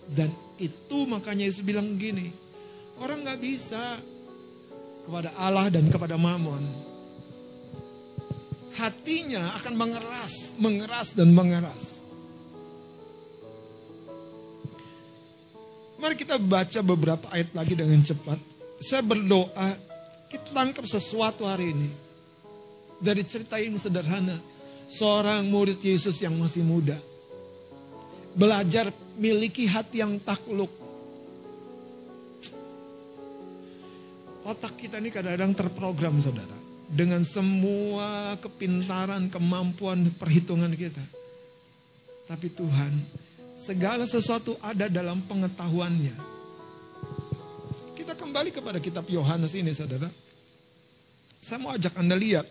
Dan 0.07 0.31
itu 0.63 0.99
makanya 1.11 1.45
Yesus 1.51 1.67
bilang 1.67 1.99
gini, 1.99 2.31
orang 3.03 3.27
gak 3.27 3.43
bisa 3.43 3.99
kepada 5.03 5.35
Allah 5.35 5.67
dan 5.69 5.91
kepada 5.91 6.15
Mamon. 6.15 6.63
Hatinya 8.77 9.57
akan 9.59 9.75
mengeras, 9.75 10.55
mengeras 10.61 11.17
dan 11.17 11.33
mengeras. 11.33 11.97
Mari 15.97 16.15
kita 16.15 16.37
baca 16.37 16.81
beberapa 16.85 17.27
ayat 17.33 17.57
lagi 17.57 17.73
dengan 17.73 18.05
cepat. 18.05 18.37
Saya 18.85 19.01
berdoa 19.01 19.75
kita 20.29 20.53
tangkap 20.53 20.85
sesuatu 20.85 21.49
hari 21.49 21.73
ini. 21.73 21.91
Dari 23.01 23.25
cerita 23.25 23.57
yang 23.57 23.81
sederhana. 23.81 24.37
Seorang 24.87 25.43
murid 25.51 25.83
Yesus 25.83 26.23
yang 26.23 26.39
masih 26.39 26.63
muda. 26.63 26.95
Belajar 28.39 28.95
miliki 29.19 29.67
hati 29.67 29.99
yang 29.99 30.23
takluk. 30.23 30.71
Otak 34.47 34.79
kita 34.79 35.03
ini 35.03 35.11
kadang-kadang 35.11 35.59
terprogram 35.59 36.23
saudara. 36.23 36.55
Dengan 36.87 37.27
semua 37.27 38.39
kepintaran, 38.39 39.27
kemampuan, 39.27 40.07
perhitungan 40.15 40.71
kita. 40.71 41.03
Tapi 42.31 42.55
Tuhan, 42.55 42.95
segala 43.59 44.07
sesuatu 44.07 44.55
ada 44.63 44.87
dalam 44.87 45.19
pengetahuannya. 45.27 46.15
Kita 47.99 48.15
kembali 48.15 48.55
kepada 48.55 48.79
kitab 48.79 49.11
Yohanes 49.11 49.51
ini 49.59 49.75
saudara. 49.75 50.07
Saya 51.43 51.59
mau 51.59 51.75
ajak 51.75 51.99
Anda 51.99 52.15
lihat 52.15 52.47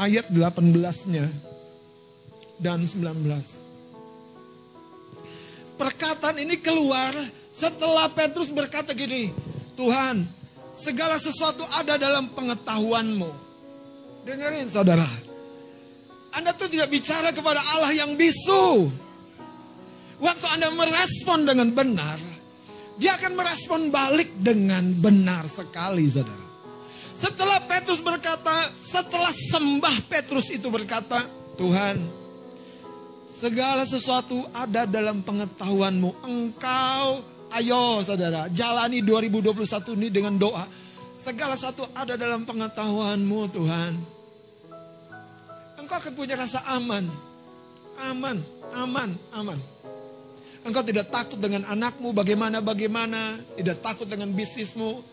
ayat 0.00 0.32
18-nya 0.32 1.28
dan 2.56 2.80
19. 2.88 3.20
Perkataan 5.76 6.40
ini 6.40 6.56
keluar 6.56 7.12
setelah 7.52 8.08
Petrus 8.08 8.48
berkata 8.48 8.96
gini, 8.96 9.28
Tuhan, 9.76 10.24
segala 10.72 11.20
sesuatu 11.20 11.64
ada 11.76 12.00
dalam 12.00 12.32
pengetahuanmu. 12.32 13.52
Dengerin 14.24 14.68
saudara, 14.68 15.08
Anda 16.32 16.56
tuh 16.56 16.68
tidak 16.72 16.88
bicara 16.92 17.32
kepada 17.32 17.60
Allah 17.76 17.92
yang 17.92 18.16
bisu. 18.16 18.88
Waktu 20.20 20.46
Anda 20.52 20.68
merespon 20.68 21.48
dengan 21.48 21.72
benar, 21.72 22.20
dia 23.00 23.16
akan 23.16 23.32
merespon 23.32 23.88
balik 23.88 24.36
dengan 24.36 24.92
benar 24.92 25.48
sekali 25.48 26.04
saudara. 26.04 26.49
Setelah 27.20 27.60
Petrus 27.68 28.00
berkata, 28.00 28.72
setelah 28.80 29.28
sembah 29.28 29.96
Petrus 30.08 30.48
itu 30.48 30.72
berkata, 30.72 31.28
Tuhan, 31.60 32.00
segala 33.28 33.84
sesuatu 33.84 34.48
ada 34.56 34.88
dalam 34.88 35.20
pengetahuanmu. 35.20 36.24
Engkau, 36.24 37.20
ayo 37.52 38.00
saudara, 38.00 38.48
jalani 38.48 39.04
2021 39.04 40.00
ini 40.00 40.08
dengan 40.08 40.40
doa. 40.40 40.64
Segala 41.12 41.52
sesuatu 41.60 41.84
ada 41.92 42.16
dalam 42.16 42.48
pengetahuanmu 42.48 43.38
Tuhan. 43.52 43.92
Engkau 45.76 45.96
akan 46.00 46.12
punya 46.16 46.40
rasa 46.40 46.64
aman. 46.72 47.04
Aman, 48.08 48.40
aman, 48.72 49.12
aman. 49.36 49.60
Engkau 50.64 50.80
tidak 50.80 51.12
takut 51.12 51.36
dengan 51.36 51.68
anakmu 51.68 52.16
bagaimana-bagaimana. 52.16 53.36
Tidak 53.60 53.84
takut 53.84 54.08
dengan 54.08 54.32
bisnismu. 54.32 55.04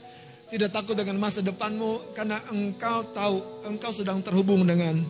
Tidak 0.47 0.71
takut 0.71 0.95
dengan 0.95 1.19
masa 1.19 1.43
depanmu. 1.43 2.15
Karena 2.15 2.39
engkau 2.51 3.03
tahu, 3.12 3.67
engkau 3.67 3.91
sedang 3.91 4.23
terhubung 4.23 4.63
dengan 4.63 5.03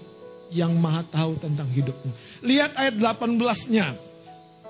yang 0.50 0.74
maha 0.76 1.04
tahu 1.08 1.38
tentang 1.38 1.68
hidupmu. 1.70 2.12
Lihat 2.44 2.74
ayat 2.80 2.96
18-nya. 2.98 3.88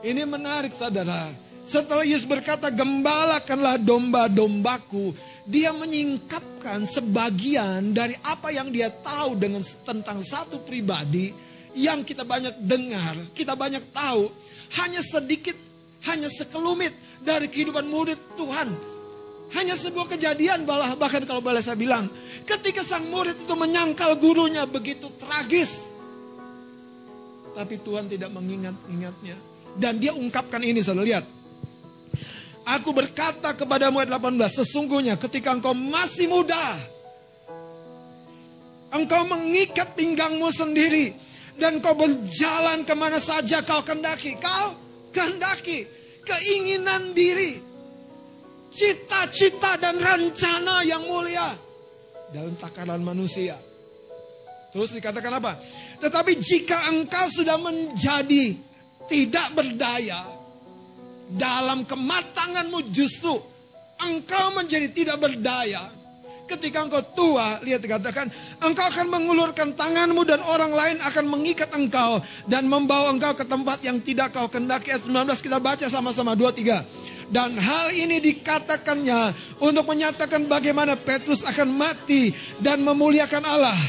Ini 0.03 0.23
menarik 0.29 0.73
saudara. 0.73 1.29
Setelah 1.67 2.07
Yesus 2.07 2.23
berkata, 2.23 2.71
gembalakanlah 2.71 3.75
domba-dombaku. 3.75 5.11
Dia 5.43 5.75
menyingkapkan 5.75 6.87
sebagian 6.87 7.91
dari 7.91 8.15
apa 8.23 8.55
yang 8.55 8.71
dia 8.71 8.87
tahu 8.87 9.35
dengan 9.35 9.59
tentang 9.83 10.23
satu 10.23 10.63
pribadi 10.63 11.35
yang 11.77 12.01
kita 12.01 12.25
banyak 12.25 12.57
dengar, 12.65 13.13
kita 13.37 13.53
banyak 13.53 13.83
tahu 13.93 14.33
hanya 14.81 15.03
sedikit, 15.05 15.53
hanya 16.09 16.25
sekelumit 16.25 16.95
dari 17.21 17.45
kehidupan 17.45 17.85
murid 17.85 18.17
Tuhan. 18.33 18.96
Hanya 19.55 19.79
sebuah 19.79 20.11
kejadian 20.11 20.67
bahkan 20.67 21.23
kalau 21.23 21.39
boleh 21.39 21.63
saya 21.63 21.79
bilang. 21.79 22.11
Ketika 22.43 22.83
sang 22.83 23.07
murid 23.07 23.39
itu 23.39 23.53
menyangkal 23.55 24.19
gurunya 24.19 24.67
begitu 24.67 25.07
tragis. 25.15 25.87
Tapi 27.55 27.79
Tuhan 27.79 28.11
tidak 28.11 28.29
mengingat-ingatnya. 28.35 29.35
Dan 29.77 29.97
dia 29.97 30.11
ungkapkan 30.13 30.61
ini, 30.61 30.83
saudara 30.83 31.05
lihat. 31.05 31.25
Aku 32.67 32.91
berkata 32.91 33.55
kepada 33.55 33.87
ayat 33.87 34.11
18, 34.11 34.51
sesungguhnya 34.51 35.15
ketika 35.15 35.55
engkau 35.55 35.71
masih 35.71 36.27
muda, 36.27 36.59
engkau 38.91 39.23
mengikat 39.23 39.95
pinggangmu 39.95 40.51
sendiri 40.51 41.15
dan 41.55 41.79
kau 41.79 41.95
berjalan 41.95 42.83
ke 42.83 42.91
mana 42.91 43.23
saja 43.23 43.63
kau 43.63 43.79
kendaki. 43.87 44.35
Kau 44.35 44.75
kendaki 45.15 45.87
keinginan 46.27 47.15
diri, 47.15 47.63
cita-cita 48.77 49.81
dan 49.81 49.97
rencana 49.97 50.85
yang 50.85 51.01
mulia 51.09 51.57
dalam 52.29 52.53
takaran 52.61 53.01
manusia. 53.01 53.57
Terus 54.69 54.93
dikatakan 54.93 55.41
apa? 55.41 55.57
Tetapi 55.97 56.37
jika 56.37 56.93
engkau 56.93 57.25
sudah 57.33 57.57
menjadi 57.57 58.53
tidak 59.09 59.47
berdaya 59.57 60.21
dalam 61.33 61.89
kematanganmu 61.89 62.85
justru 62.93 63.33
engkau 63.97 64.53
menjadi 64.53 64.93
tidak 64.93 65.17
berdaya 65.17 65.97
Ketika 66.47 66.79
engkau 66.79 67.03
tua, 67.11 67.59
lihat 67.59 67.83
dikatakan, 67.83 68.31
engkau 68.63 68.87
akan 68.87 69.11
mengulurkan 69.11 69.75
tanganmu 69.75 70.23
dan 70.23 70.39
orang 70.47 70.71
lain 70.71 70.95
akan 71.03 71.27
mengikat 71.27 71.67
engkau 71.75 72.23
dan 72.47 72.71
membawa 72.71 73.11
engkau 73.11 73.35
ke 73.35 73.43
tempat 73.43 73.83
yang 73.83 73.99
tidak 73.99 74.31
kau 74.31 74.47
kendaki. 74.47 74.95
Ayat 74.95 75.03
19 75.03 75.27
kita 75.43 75.59
baca 75.59 75.83
sama-sama 75.91 76.39
2 76.39 76.47
3. 76.55 77.16
Dan 77.27 77.59
hal 77.59 77.91
ini 77.91 78.23
dikatakannya 78.23 79.35
untuk 79.59 79.83
menyatakan 79.83 80.47
bagaimana 80.47 80.95
Petrus 80.95 81.43
akan 81.43 81.75
mati 81.75 82.31
dan 82.63 82.79
memuliakan 82.79 83.43
Allah. 83.43 83.79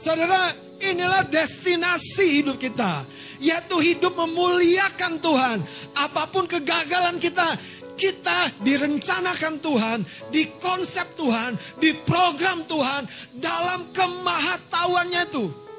Saudara, 0.00 0.48
inilah 0.80 1.28
destinasi 1.28 2.40
hidup 2.40 2.56
kita. 2.56 3.04
Yaitu 3.36 3.76
hidup 3.84 4.16
memuliakan 4.16 5.20
Tuhan. 5.20 5.58
Apa 5.92 6.24
pun 6.32 6.48
kegagalan 6.48 7.20
kita, 7.20 7.60
kita 8.00 8.48
direncanakan 8.64 9.60
Tuhan, 9.60 9.98
di 10.32 10.48
konsep 10.56 11.04
Tuhan, 11.20 11.52
di 11.76 11.92
program 12.08 12.64
Tuhan, 12.64 13.04
dalam 13.36 13.92
kemahatauannya 13.92 15.28
itu. 15.28 15.69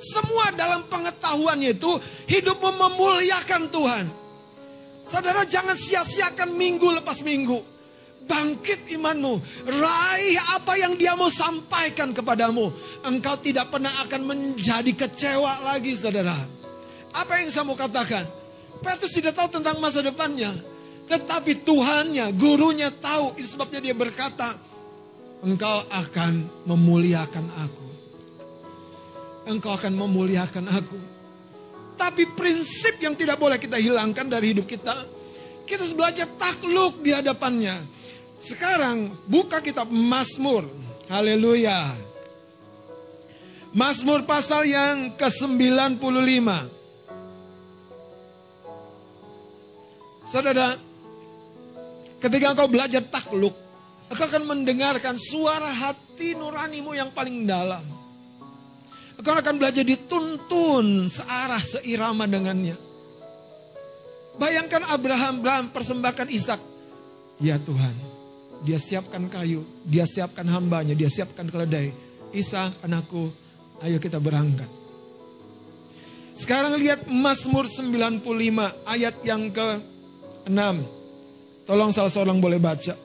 Semua 0.00 0.48
dalam 0.56 0.88
pengetahuannya 0.88 1.76
itu, 1.76 1.92
hidupmu 2.24 2.72
memuliakan 2.72 3.68
Tuhan. 3.68 4.06
Saudara 5.04 5.44
jangan 5.44 5.76
sia-siakan 5.76 6.56
minggu 6.56 6.88
lepas 7.02 7.20
minggu. 7.20 7.60
Bangkit 8.24 8.88
imanmu. 8.94 9.42
Raih 9.66 10.38
apa 10.56 10.78
yang 10.78 10.94
dia 10.94 11.12
mau 11.18 11.28
sampaikan 11.28 12.14
kepadamu. 12.14 12.72
Engkau 13.04 13.36
tidak 13.42 13.68
pernah 13.74 13.90
akan 14.06 14.22
menjadi 14.24 14.94
kecewa 14.94 15.66
lagi 15.66 15.98
saudara. 15.98 16.38
Apa 17.10 17.42
yang 17.42 17.50
saya 17.50 17.66
mau 17.66 17.74
katakan? 17.74 18.22
Petrus 18.80 19.12
tidak 19.18 19.34
tahu 19.34 19.50
tentang 19.60 19.82
masa 19.82 20.00
depannya. 20.00 20.54
Tetapi 21.10 21.66
Tuhannya, 21.66 22.30
gurunya 22.38 22.94
tahu. 22.94 23.34
Itu 23.34 23.58
sebabnya 23.58 23.82
dia 23.82 23.98
berkata, 23.98 24.54
engkau 25.42 25.82
akan 25.90 26.46
memuliakan 26.70 27.50
aku. 27.66 27.89
Engkau 29.50 29.74
akan 29.74 29.98
memuliakan 29.98 30.70
aku. 30.70 31.00
Tapi 31.98 32.30
prinsip 32.38 33.02
yang 33.02 33.18
tidak 33.18 33.36
boleh 33.36 33.58
kita 33.58 33.76
hilangkan 33.76 34.30
dari 34.30 34.54
hidup 34.54 34.64
kita. 34.64 34.94
Kita 35.66 35.82
harus 35.82 35.92
belajar 35.92 36.30
takluk 36.38 37.02
di 37.02 37.10
hadapannya. 37.10 37.74
Sekarang 38.38 39.10
buka 39.26 39.58
kitab 39.58 39.90
Mazmur. 39.90 40.64
Haleluya. 41.10 41.92
Mazmur 43.74 44.22
pasal 44.22 44.66
yang 44.70 45.14
ke-95. 45.18 45.98
Saudara, 50.30 50.78
ketika 52.22 52.54
engkau 52.54 52.70
belajar 52.70 53.02
takluk, 53.02 53.54
engkau 54.08 54.26
akan 54.30 54.42
mendengarkan 54.46 55.18
suara 55.18 55.68
hati 55.68 56.38
nuranimu 56.38 56.94
yang 56.94 57.10
paling 57.10 57.44
dalam. 57.44 57.99
Engkau 59.20 59.36
akan 59.36 59.60
belajar 59.60 59.84
dituntun 59.84 61.12
searah 61.12 61.60
seirama 61.60 62.24
dengannya. 62.24 62.72
Bayangkan 64.40 64.80
Abraham, 64.88 65.44
Abraham 65.44 65.68
persembahkan 65.76 66.32
Ishak. 66.32 66.56
Ya 67.36 67.60
Tuhan, 67.60 67.92
dia 68.64 68.80
siapkan 68.80 69.28
kayu, 69.28 69.68
dia 69.84 70.08
siapkan 70.08 70.48
hambanya, 70.48 70.96
dia 70.96 71.12
siapkan 71.12 71.44
keledai. 71.52 71.92
Isa 72.32 72.72
anakku, 72.80 73.28
ayo 73.84 74.00
kita 74.00 74.16
berangkat. 74.16 74.72
Sekarang 76.32 76.80
lihat 76.80 77.04
Mazmur 77.04 77.68
95 77.68 78.24
ayat 78.88 79.20
yang 79.20 79.52
ke-6. 79.52 80.60
Tolong 81.68 81.92
salah 81.92 82.08
seorang 82.08 82.40
boleh 82.40 82.56
baca. 82.56 82.96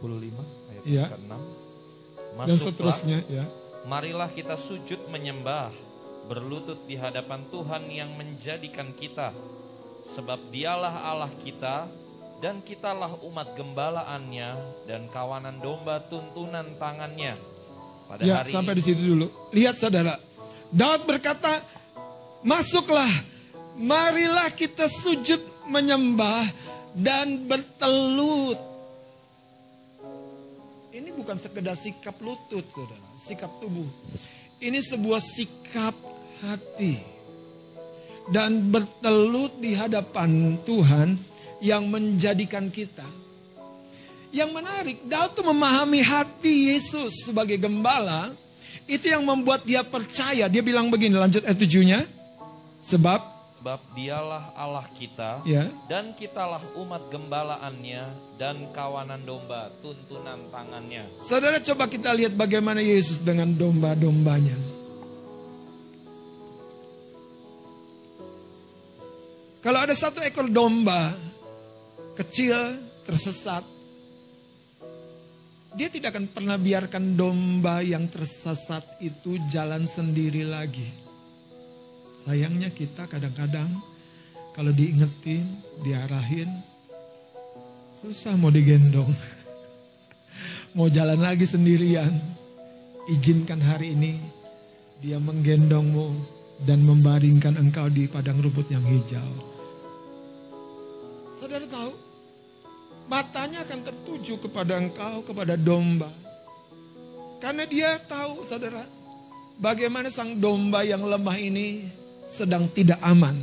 25 0.00 0.40
ayat 0.72 0.84
Ya. 0.88 1.04
ke-6. 1.12 1.23
Dan 2.34 2.58
Masuklah, 2.58 2.90
seterusnya 2.90 3.18
ya. 3.30 3.44
marilah 3.86 4.26
kita 4.26 4.58
sujud 4.58 5.06
menyembah, 5.06 5.70
berlutut 6.26 6.82
di 6.90 6.98
hadapan 6.98 7.46
Tuhan 7.46 7.86
yang 7.94 8.10
menjadikan 8.18 8.90
kita. 8.90 9.30
Sebab 10.04 10.50
dialah 10.50 11.06
Allah 11.06 11.32
kita, 11.40 11.88
dan 12.42 12.60
kitalah 12.60 13.14
umat 13.24 13.54
gembalaannya, 13.54 14.50
dan 14.84 15.08
kawanan 15.14 15.62
domba 15.62 16.02
tuntunan 16.10 16.74
tangannya. 16.76 17.38
Pada 18.04 18.20
Ya, 18.20 18.42
hari 18.44 18.52
sampai 18.52 18.74
di 18.76 18.82
situ 18.84 19.00
dulu. 19.14 19.32
Lihat 19.54 19.80
saudara. 19.80 20.20
Daud 20.68 21.06
berkata, 21.08 21.62
"Masuklah, 22.44 23.08
marilah 23.78 24.50
kita 24.52 24.90
sujud 24.90 25.40
menyembah 25.70 26.44
dan 26.92 27.46
bertelut." 27.48 28.73
Ini 30.94 31.10
bukan 31.10 31.34
sekedar 31.42 31.74
sikap 31.74 32.14
lutut, 32.22 32.62
Saudara, 32.70 33.02
sikap 33.18 33.50
tubuh. 33.58 33.90
Ini 34.62 34.78
sebuah 34.78 35.18
sikap 35.18 35.90
hati. 36.38 37.02
Dan 38.30 38.70
bertelut 38.70 39.58
di 39.58 39.74
hadapan 39.74 40.54
Tuhan 40.62 41.18
yang 41.58 41.90
menjadikan 41.90 42.70
kita. 42.70 43.02
Yang 44.30 44.50
menarik, 44.54 44.98
Daud 45.10 45.34
tuh 45.34 45.50
memahami 45.50 45.98
hati 45.98 46.70
Yesus 46.70 47.26
sebagai 47.26 47.58
gembala. 47.58 48.30
Itu 48.86 49.10
yang 49.10 49.26
membuat 49.26 49.66
dia 49.66 49.82
percaya. 49.82 50.46
Dia 50.46 50.62
bilang 50.62 50.94
begini, 50.94 51.18
lanjut 51.18 51.42
ayat 51.42 51.58
tujuhnya. 51.58 52.06
Sebab, 52.86 53.33
Sebab 53.64 53.96
dialah 53.96 54.52
Allah 54.60 54.84
kita, 54.92 55.40
ya, 55.48 55.64
dan 55.88 56.12
kitalah 56.12 56.60
umat 56.76 57.08
gembalaannya, 57.08 58.12
dan 58.36 58.68
kawanan 58.76 59.24
domba 59.24 59.72
tuntunan 59.80 60.52
tangannya. 60.52 61.08
saudara 61.24 61.56
coba 61.64 61.88
kita 61.88 62.12
lihat 62.12 62.36
bagaimana 62.36 62.84
Yesus 62.84 63.24
dengan 63.24 63.56
domba-dombanya. 63.56 64.52
Kalau 69.64 69.80
ada 69.80 69.96
satu 69.96 70.20
ekor 70.20 70.52
domba 70.52 71.16
kecil 72.20 72.52
tersesat, 73.08 73.64
dia 75.72 75.88
tidak 75.88 76.12
akan 76.12 76.28
pernah 76.28 76.60
biarkan 76.60 77.16
domba 77.16 77.80
yang 77.80 78.12
tersesat 78.12 79.00
itu 79.00 79.40
jalan 79.48 79.88
sendiri 79.88 80.44
lagi. 80.44 81.03
Sayangnya 82.24 82.72
kita 82.72 83.04
kadang-kadang 83.04 83.68
kalau 84.56 84.72
diingetin, 84.72 85.44
diarahin, 85.84 86.48
susah 87.92 88.32
mau 88.40 88.48
digendong. 88.48 89.12
mau 90.76 90.88
jalan 90.88 91.20
lagi 91.20 91.44
sendirian. 91.44 92.16
Izinkan 93.12 93.60
hari 93.60 93.92
ini 93.92 94.16
dia 95.04 95.20
menggendongmu 95.20 96.16
dan 96.64 96.80
membaringkan 96.80 97.60
engkau 97.60 97.92
di 97.92 98.08
padang 98.08 98.40
rumput 98.40 98.72
yang 98.72 98.80
hijau. 98.88 99.32
Saudara 101.36 101.68
tahu, 101.68 101.92
matanya 103.04 103.68
akan 103.68 103.84
tertuju 103.84 104.40
kepada 104.40 104.80
engkau, 104.80 105.20
kepada 105.28 105.60
domba. 105.60 106.08
Karena 107.36 107.68
dia 107.68 108.00
tahu, 108.00 108.48
saudara, 108.48 108.80
bagaimana 109.60 110.08
sang 110.08 110.40
domba 110.40 110.80
yang 110.88 111.04
lemah 111.04 111.36
ini 111.36 112.00
sedang 112.28 112.68
tidak 112.70 112.98
aman. 113.04 113.36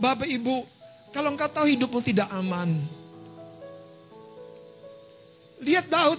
Bapak 0.00 0.26
Ibu, 0.26 0.66
kalau 1.12 1.32
engkau 1.32 1.50
tahu 1.50 1.66
hidupmu 1.68 2.00
tidak 2.00 2.26
aman, 2.32 2.82
lihat 5.62 5.86
Daud, 5.86 6.18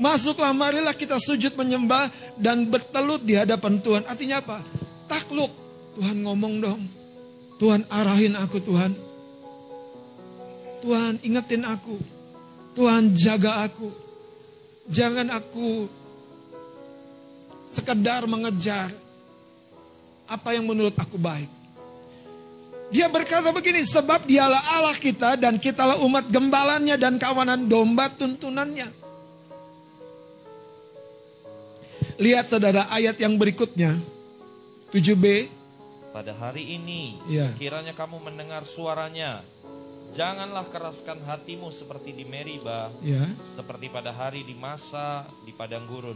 masuklah 0.00 0.54
marilah 0.54 0.94
kita 0.94 1.20
sujud 1.20 1.52
menyembah 1.58 2.08
dan 2.40 2.64
bertelut 2.70 3.22
di 3.22 3.36
hadapan 3.36 3.78
Tuhan. 3.82 4.02
Artinya 4.08 4.40
apa? 4.40 4.58
Takluk. 5.10 5.52
Tuhan 5.94 6.26
ngomong 6.26 6.54
dong. 6.58 6.82
Tuhan 7.60 7.86
arahin 7.86 8.34
aku 8.34 8.58
Tuhan. 8.58 8.92
Tuhan 10.82 11.22
ingetin 11.22 11.62
aku. 11.62 11.96
Tuhan 12.74 13.14
jaga 13.14 13.62
aku. 13.62 13.88
Jangan 14.90 15.30
aku 15.30 15.86
sekedar 17.70 18.26
mengejar 18.26 18.90
apa 20.28 20.56
yang 20.56 20.64
menurut 20.64 20.94
aku 20.96 21.20
baik. 21.20 21.48
Dia 22.92 23.10
berkata 23.10 23.50
begini, 23.50 23.82
sebab 23.82 24.22
dialah 24.28 24.60
Allah 24.78 24.94
kita 24.94 25.34
dan 25.34 25.58
kitalah 25.58 25.98
umat 26.04 26.28
gembalannya 26.30 26.94
dan 26.94 27.18
kawanan 27.18 27.66
domba 27.66 28.06
tuntunannya. 28.12 28.86
Lihat 32.20 32.46
saudara 32.46 32.86
ayat 32.94 33.18
yang 33.18 33.34
berikutnya. 33.34 33.98
7b. 34.94 35.50
Pada 36.14 36.30
hari 36.38 36.78
ini, 36.78 37.18
Ya. 37.26 37.50
kiranya 37.58 37.90
kamu 37.90 38.22
mendengar 38.22 38.62
suaranya. 38.62 39.42
Janganlah 40.14 40.70
keraskan 40.70 41.26
hatimu 41.26 41.74
seperti 41.74 42.14
di 42.14 42.22
Meriba, 42.22 42.94
Ya. 43.02 43.26
seperti 43.58 43.90
pada 43.90 44.14
hari 44.14 44.46
di 44.46 44.54
masa 44.54 45.26
di 45.42 45.50
padang 45.50 45.90
gurun. 45.90 46.14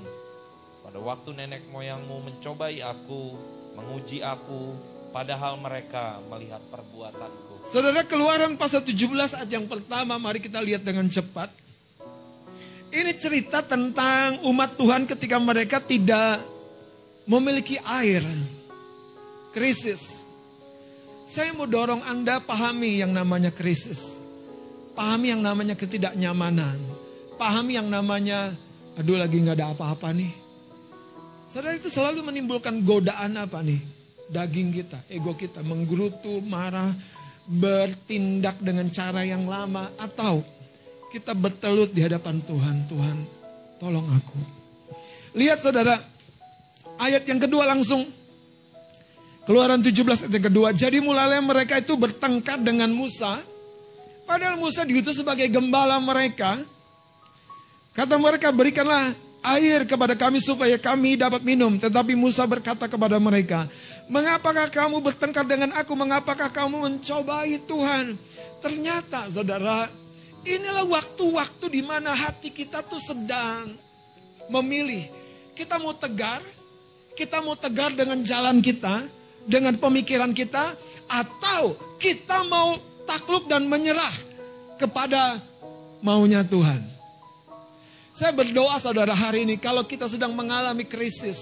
Pada 0.86 1.02
waktu 1.02 1.34
nenek 1.34 1.66
moyangmu 1.74 2.30
mencobai 2.30 2.78
aku, 2.78 3.34
menguji 3.78 4.18
aku, 4.26 4.74
padahal 5.14 5.54
mereka 5.62 6.18
melihat 6.26 6.60
perbuatanku. 6.66 7.70
Saudara 7.70 8.02
keluaran 8.02 8.58
pasal 8.58 8.82
17 8.82 9.38
ayat 9.38 9.50
yang 9.50 9.70
pertama 9.70 10.18
mari 10.18 10.42
kita 10.42 10.58
lihat 10.58 10.82
dengan 10.82 11.06
cepat. 11.06 11.52
Ini 12.88 13.12
cerita 13.20 13.60
tentang 13.60 14.40
umat 14.48 14.74
Tuhan 14.80 15.04
ketika 15.04 15.36
mereka 15.36 15.76
tidak 15.76 16.40
memiliki 17.28 17.76
air, 17.84 18.24
krisis. 19.52 20.24
Saya 21.28 21.52
mau 21.52 21.68
dorong 21.68 22.00
Anda 22.08 22.40
pahami 22.40 23.04
yang 23.04 23.12
namanya 23.12 23.52
krisis. 23.52 24.24
Pahami 24.96 25.36
yang 25.36 25.44
namanya 25.44 25.76
ketidaknyamanan. 25.76 26.80
Pahami 27.36 27.76
yang 27.76 27.92
namanya, 27.92 28.56
aduh 28.96 29.20
lagi 29.20 29.44
nggak 29.44 29.60
ada 29.60 29.76
apa-apa 29.76 30.08
nih. 30.16 30.47
Saudara 31.48 31.80
itu 31.80 31.88
selalu 31.88 32.20
menimbulkan 32.28 32.84
godaan 32.84 33.40
apa 33.40 33.64
nih? 33.64 33.80
Daging 34.28 34.68
kita, 34.68 35.00
ego 35.08 35.32
kita 35.32 35.64
menggerutu, 35.64 36.44
marah, 36.44 36.92
bertindak 37.48 38.60
dengan 38.60 38.92
cara 38.92 39.24
yang 39.24 39.48
lama 39.48 39.88
atau 39.96 40.44
kita 41.08 41.32
bertelut 41.32 41.88
di 41.96 42.04
hadapan 42.04 42.44
Tuhan. 42.44 42.84
Tuhan, 42.84 43.16
tolong 43.80 44.04
aku. 44.12 44.36
Lihat 45.40 45.64
saudara, 45.64 45.96
ayat 47.00 47.24
yang 47.24 47.40
kedua 47.40 47.64
langsung. 47.64 48.04
Keluaran 49.48 49.80
17 49.80 50.28
ayat 50.28 50.28
yang 50.28 50.46
kedua. 50.52 50.68
Jadi 50.76 51.00
mulailah 51.00 51.40
mereka 51.40 51.80
itu 51.80 51.96
bertengkar 51.96 52.60
dengan 52.60 52.92
Musa. 52.92 53.40
Padahal 54.28 54.60
Musa 54.60 54.84
diutus 54.84 55.24
sebagai 55.24 55.48
gembala 55.48 55.96
mereka. 55.96 56.60
Kata 57.96 58.20
mereka 58.20 58.52
berikanlah 58.52 59.16
air 59.42 59.86
kepada 59.86 60.18
kami 60.18 60.42
supaya 60.42 60.74
kami 60.76 61.14
dapat 61.14 61.42
minum. 61.46 61.78
Tetapi 61.78 62.18
Musa 62.18 62.42
berkata 62.44 62.90
kepada 62.90 63.16
mereka, 63.22 63.70
Mengapakah 64.08 64.72
kamu 64.72 65.04
bertengkar 65.04 65.44
dengan 65.44 65.68
aku? 65.76 65.92
Mengapakah 65.92 66.48
kamu 66.48 66.88
mencobai 66.88 67.60
Tuhan? 67.68 68.16
Ternyata 68.64 69.28
saudara, 69.28 69.92
inilah 70.48 70.88
waktu-waktu 70.88 71.66
di 71.68 71.84
mana 71.84 72.16
hati 72.16 72.48
kita 72.48 72.80
tuh 72.80 72.98
sedang 72.98 73.76
memilih. 74.48 75.04
Kita 75.52 75.76
mau 75.76 75.92
tegar, 75.92 76.40
kita 77.12 77.44
mau 77.44 77.52
tegar 77.52 77.92
dengan 77.92 78.24
jalan 78.24 78.64
kita, 78.64 79.04
dengan 79.44 79.76
pemikiran 79.76 80.32
kita, 80.32 80.72
atau 81.04 81.76
kita 82.00 82.48
mau 82.48 82.80
takluk 83.04 83.44
dan 83.44 83.68
menyerah 83.68 84.14
kepada 84.80 85.36
maunya 86.00 86.40
Tuhan. 86.40 86.97
Saya 88.18 88.34
berdoa 88.34 88.74
saudara 88.82 89.14
hari 89.14 89.46
ini 89.46 89.54
kalau 89.62 89.86
kita 89.86 90.10
sedang 90.10 90.34
mengalami 90.34 90.82
krisis, 90.82 91.38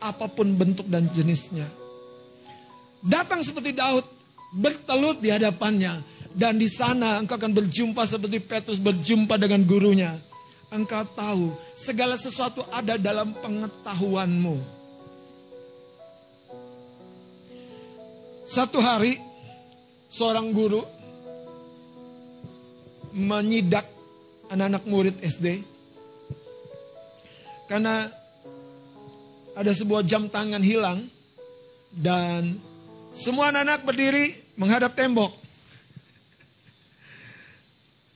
apa 0.00 0.24
pun 0.32 0.48
bentuk 0.56 0.88
dan 0.88 1.12
jenisnya 1.12 1.68
datang 3.06 3.40
seperti 3.40 3.70
Daud, 3.70 4.02
bertelut 4.50 5.22
di 5.22 5.30
hadapannya. 5.30 6.18
Dan 6.36 6.60
di 6.60 6.68
sana 6.68 7.16
engkau 7.16 7.40
akan 7.40 7.48
berjumpa 7.48 8.04
seperti 8.04 8.44
Petrus 8.44 8.76
berjumpa 8.76 9.40
dengan 9.40 9.64
gurunya. 9.64 10.12
Engkau 10.68 11.00
tahu 11.16 11.56
segala 11.72 12.12
sesuatu 12.20 12.60
ada 12.68 13.00
dalam 13.00 13.32
pengetahuanmu. 13.40 14.76
Satu 18.44 18.78
hari 18.84 19.16
seorang 20.12 20.52
guru 20.52 20.84
menyidak 23.16 23.88
anak-anak 24.52 24.84
murid 24.84 25.16
SD. 25.24 25.75
Karena 27.66 28.06
ada 29.56 29.72
sebuah 29.72 30.06
jam 30.06 30.30
tangan 30.30 30.62
hilang 30.62 31.06
dan 31.90 32.60
semua 33.16 33.48
anak-anak 33.50 33.82
berdiri 33.82 34.24
menghadap 34.54 34.92
tembok. 34.92 35.32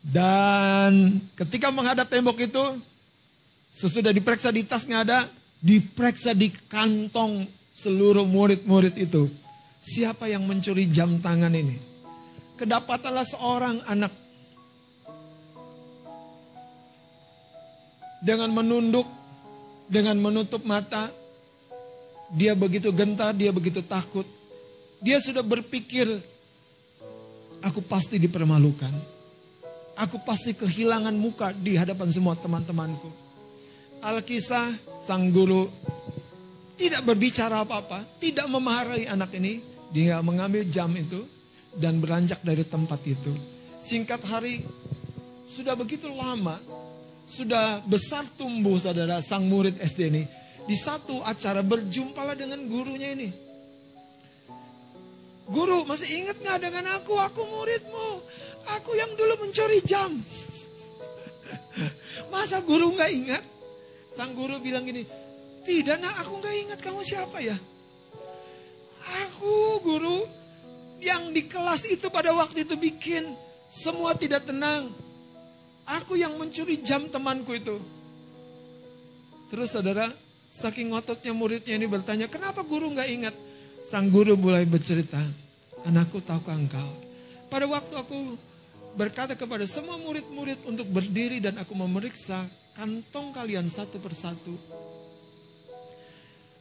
Dan 0.00 1.20
ketika 1.36 1.68
menghadap 1.68 2.08
tembok 2.08 2.40
itu, 2.40 2.64
sesudah 3.72 4.12
diperiksa 4.12 4.48
di 4.48 4.64
tasnya 4.64 5.04
ada, 5.04 5.18
diperiksa 5.60 6.32
di 6.32 6.48
kantong 6.68 7.44
seluruh 7.76 8.24
murid-murid 8.24 8.96
itu. 8.96 9.28
Siapa 9.80 10.28
yang 10.28 10.44
mencuri 10.44 10.88
jam 10.92 11.20
tangan 11.20 11.52
ini? 11.56 11.76
Kedapatanlah 12.60 13.24
seorang 13.24 13.80
anak 13.88 14.12
dengan 18.20 18.52
menunduk, 18.52 19.08
dengan 19.90 20.14
menutup 20.22 20.62
mata. 20.62 21.10
Dia 22.30 22.54
begitu 22.54 22.94
gentar, 22.94 23.34
dia 23.34 23.50
begitu 23.50 23.82
takut. 23.82 24.22
Dia 25.02 25.18
sudah 25.18 25.42
berpikir, 25.42 26.06
aku 27.58 27.82
pasti 27.82 28.22
dipermalukan. 28.22 29.18
Aku 29.98 30.22
pasti 30.22 30.54
kehilangan 30.54 31.12
muka 31.12 31.50
di 31.50 31.74
hadapan 31.74 32.08
semua 32.08 32.38
teman-temanku. 32.38 33.10
Alkisah, 34.00 34.72
sang 35.04 35.28
guru, 35.28 35.68
tidak 36.80 37.04
berbicara 37.04 37.60
apa-apa, 37.60 38.06
tidak 38.16 38.48
memarahi 38.48 39.04
anak 39.10 39.36
ini. 39.36 39.60
Dia 39.90 40.22
mengambil 40.24 40.64
jam 40.70 40.88
itu 40.96 41.26
dan 41.76 42.00
beranjak 42.00 42.40
dari 42.40 42.64
tempat 42.64 43.02
itu. 43.04 43.34
Singkat 43.82 44.22
hari, 44.24 44.64
sudah 45.44 45.76
begitu 45.76 46.08
lama, 46.08 46.56
sudah 47.30 47.78
besar 47.86 48.26
tumbuh 48.34 48.74
saudara 48.74 49.22
sang 49.22 49.46
murid 49.46 49.78
SD 49.78 50.00
ini. 50.10 50.26
Di 50.66 50.74
satu 50.74 51.22
acara 51.22 51.62
berjumpalah 51.62 52.34
dengan 52.34 52.66
gurunya 52.66 53.14
ini. 53.14 53.50
Guru 55.50 55.82
masih 55.82 56.22
ingat 56.22 56.38
nggak 56.38 56.58
dengan 56.62 56.84
aku? 56.98 57.18
Aku 57.18 57.42
muridmu. 57.42 58.08
Aku 58.78 58.94
yang 58.94 59.10
dulu 59.18 59.46
mencuri 59.46 59.82
jam. 59.82 60.14
Masa 62.34 62.62
guru 62.62 62.94
nggak 62.94 63.10
ingat? 63.10 63.42
Sang 64.14 64.30
guru 64.34 64.62
bilang 64.62 64.86
gini, 64.86 65.06
tidak 65.66 66.02
nak 66.02 66.22
aku 66.22 66.38
nggak 66.38 66.56
ingat 66.66 66.78
kamu 66.82 67.02
siapa 67.02 67.42
ya? 67.42 67.58
Aku 69.26 69.82
guru 69.82 70.22
yang 71.02 71.34
di 71.34 71.48
kelas 71.48 71.88
itu 71.88 72.06
pada 72.12 72.30
waktu 72.36 72.62
itu 72.62 72.78
bikin 72.78 73.34
semua 73.66 74.14
tidak 74.14 74.46
tenang. 74.46 74.92
Aku 75.88 76.16
yang 76.18 76.36
mencuri 76.36 76.80
jam 76.80 77.08
temanku 77.08 77.56
itu. 77.56 77.76
Terus 79.50 79.74
saudara, 79.74 80.06
saking 80.50 80.94
ngototnya 80.94 81.34
muridnya 81.34 81.74
ini 81.74 81.86
bertanya, 81.90 82.30
kenapa 82.30 82.62
guru 82.62 82.94
nggak 82.94 83.10
ingat? 83.10 83.34
Sang 83.90 84.06
guru 84.06 84.38
mulai 84.38 84.62
bercerita, 84.62 85.18
anakku 85.82 86.22
tahukah 86.22 86.54
engkau? 86.54 86.90
Pada 87.50 87.66
waktu 87.66 87.94
aku 87.98 88.38
berkata 88.94 89.34
kepada 89.34 89.66
semua 89.66 89.98
murid-murid 89.98 90.62
untuk 90.66 90.86
berdiri 90.86 91.42
dan 91.42 91.58
aku 91.58 91.74
memeriksa 91.74 92.46
kantong 92.78 93.34
kalian 93.34 93.66
satu 93.66 93.98
persatu. 93.98 94.54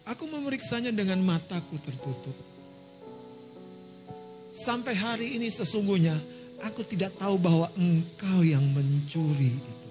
Aku 0.09 0.25
memeriksanya 0.25 0.89
dengan 0.89 1.21
mataku 1.21 1.77
tertutup. 1.77 2.33
Sampai 4.49 4.97
hari 4.97 5.37
ini 5.37 5.53
sesungguhnya 5.53 6.17
aku 6.63 6.81
tidak 6.83 7.15
tahu 7.15 7.39
bahwa 7.39 7.67
engkau 7.75 8.43
yang 8.43 8.63
mencuri 8.71 9.59
itu. 9.59 9.89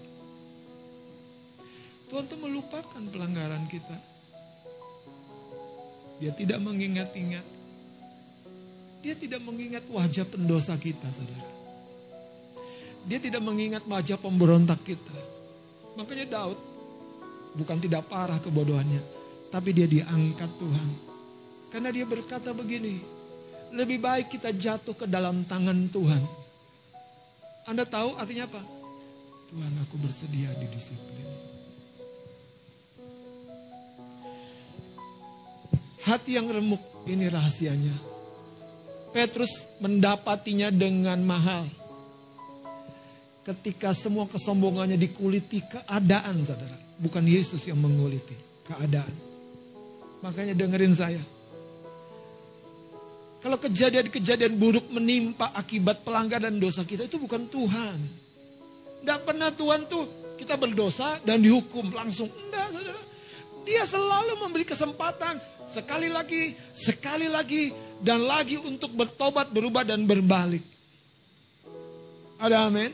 Tuhan 2.08 2.24
tuh 2.24 2.40
melupakan 2.40 3.02
pelanggaran 3.12 3.68
kita. 3.68 3.96
Dia 6.18 6.32
tidak 6.32 6.58
mengingat-ingat. 6.64 7.46
Dia 9.04 9.14
tidak 9.14 9.44
mengingat 9.44 9.84
wajah 9.86 10.26
pendosa 10.26 10.74
kita, 10.80 11.06
saudara. 11.12 11.52
Dia 13.06 13.22
tidak 13.22 13.44
mengingat 13.44 13.86
wajah 13.86 14.18
pemberontak 14.18 14.82
kita. 14.82 15.16
Makanya 15.94 16.26
Daud 16.26 16.58
bukan 17.54 17.78
tidak 17.78 18.08
parah 18.10 18.40
kebodohannya, 18.42 19.00
tapi 19.52 19.70
dia 19.76 19.86
diangkat 19.86 20.50
Tuhan. 20.58 20.88
Karena 21.68 21.92
dia 21.92 22.08
berkata 22.08 22.50
begini, 22.56 22.98
lebih 23.72 24.00
baik 24.00 24.32
kita 24.32 24.50
jatuh 24.50 24.96
ke 24.96 25.04
dalam 25.04 25.44
tangan 25.44 25.92
Tuhan. 25.92 26.37
Anda 27.68 27.84
tahu 27.84 28.16
artinya 28.16 28.48
apa? 28.48 28.64
Tuhan 29.52 29.72
aku 29.84 30.00
bersedia 30.00 30.48
didisiplin. 30.56 31.28
Hati 36.08 36.40
yang 36.40 36.48
remuk 36.48 36.80
ini 37.04 37.28
rahasianya. 37.28 37.92
Petrus 39.12 39.68
mendapatinya 39.84 40.72
dengan 40.72 41.20
mahal. 41.20 41.68
Ketika 43.44 43.92
semua 43.92 44.24
kesombongannya 44.24 44.96
dikuliti 44.96 45.60
keadaan 45.68 46.44
saudara. 46.48 46.76
Bukan 46.96 47.24
Yesus 47.28 47.68
yang 47.68 47.76
menguliti 47.80 48.36
keadaan. 48.64 49.12
Makanya 50.24 50.56
dengerin 50.56 50.96
saya. 50.96 51.20
Kalau 53.38 53.54
kejadian-kejadian 53.54 54.58
buruk 54.58 54.90
menimpa 54.90 55.54
akibat 55.54 56.02
pelanggaran 56.02 56.58
dosa 56.58 56.82
kita 56.82 57.06
itu 57.06 57.22
bukan 57.22 57.46
Tuhan. 57.46 57.98
Tidak 58.98 59.20
pernah 59.22 59.54
Tuhan 59.54 59.86
tuh 59.86 60.34
kita 60.34 60.58
berdosa 60.58 61.22
dan 61.22 61.38
dihukum 61.38 61.94
langsung. 61.94 62.26
Enggak 62.30 62.66
saudara. 62.74 63.02
Dia 63.62 63.86
selalu 63.86 64.32
memberi 64.42 64.66
kesempatan 64.66 65.38
sekali 65.70 66.10
lagi, 66.10 66.56
sekali 66.74 67.30
lagi, 67.30 67.70
dan 68.02 68.24
lagi 68.26 68.58
untuk 68.58 68.90
bertobat, 68.96 69.52
berubah, 69.54 69.86
dan 69.86 70.02
berbalik. 70.02 70.64
Ada 72.38 72.70
amin? 72.70 72.90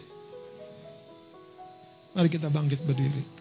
Mari 2.16 2.28
kita 2.28 2.48
bangkit 2.50 2.80
berdiri. 2.84 3.33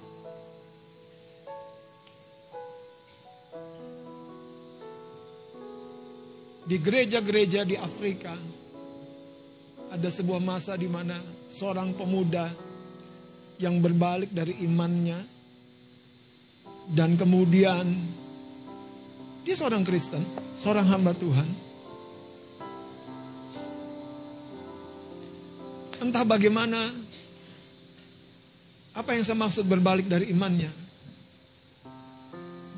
Di 6.64 6.80
gereja-gereja 6.80 7.68
di 7.68 7.76
Afrika 7.76 8.32
ada 9.92 10.10
sebuah 10.10 10.40
masa 10.40 10.80
di 10.80 10.88
mana 10.88 11.20
seorang 11.52 11.92
pemuda 11.92 12.48
yang 13.60 13.84
berbalik 13.84 14.32
dari 14.32 14.64
imannya 14.64 15.20
dan 16.90 17.20
kemudian 17.20 17.86
dia 19.44 19.56
seorang 19.60 19.84
Kristen, 19.84 20.24
seorang 20.56 20.88
hamba 20.88 21.12
Tuhan. 21.12 21.50
Entah 26.00 26.24
bagaimana 26.24 26.80
apa 28.96 29.10
yang 29.16 29.24
saya 29.28 29.36
maksud 29.36 29.68
berbalik 29.68 30.08
dari 30.08 30.32
imannya. 30.32 30.72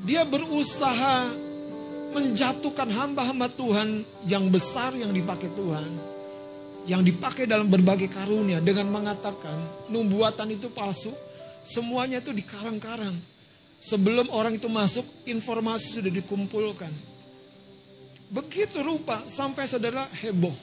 Dia 0.06 0.26
berusaha 0.26 1.45
menjatuhkan 2.16 2.88
hamba-hamba 2.88 3.52
Tuhan 3.52 4.00
yang 4.24 4.48
besar 4.48 4.96
yang 4.96 5.12
dipakai 5.12 5.52
Tuhan. 5.52 5.92
Yang 6.88 7.12
dipakai 7.12 7.44
dalam 7.44 7.68
berbagai 7.68 8.08
karunia 8.08 8.64
dengan 8.64 8.88
mengatakan 8.88 9.60
nubuatan 9.92 10.48
itu 10.56 10.72
palsu. 10.72 11.12
Semuanya 11.60 12.24
itu 12.24 12.32
dikarang-karang. 12.32 13.12
Sebelum 13.76 14.32
orang 14.32 14.56
itu 14.56 14.70
masuk, 14.70 15.04
informasi 15.28 16.00
sudah 16.00 16.08
dikumpulkan. 16.08 16.90
Begitu 18.32 18.80
rupa 18.80 19.20
sampai 19.28 19.68
saudara 19.68 20.08
heboh. 20.24 20.54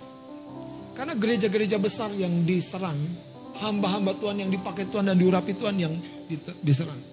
Karena 0.98 1.14
gereja-gereja 1.14 1.78
besar 1.78 2.10
yang 2.16 2.48
diserang, 2.48 2.98
hamba-hamba 3.62 4.18
Tuhan 4.18 4.42
yang 4.48 4.50
dipakai 4.50 4.90
Tuhan 4.90 5.12
dan 5.12 5.18
diurapi 5.20 5.54
Tuhan 5.54 5.76
yang 5.78 5.94
diserang. 6.66 7.13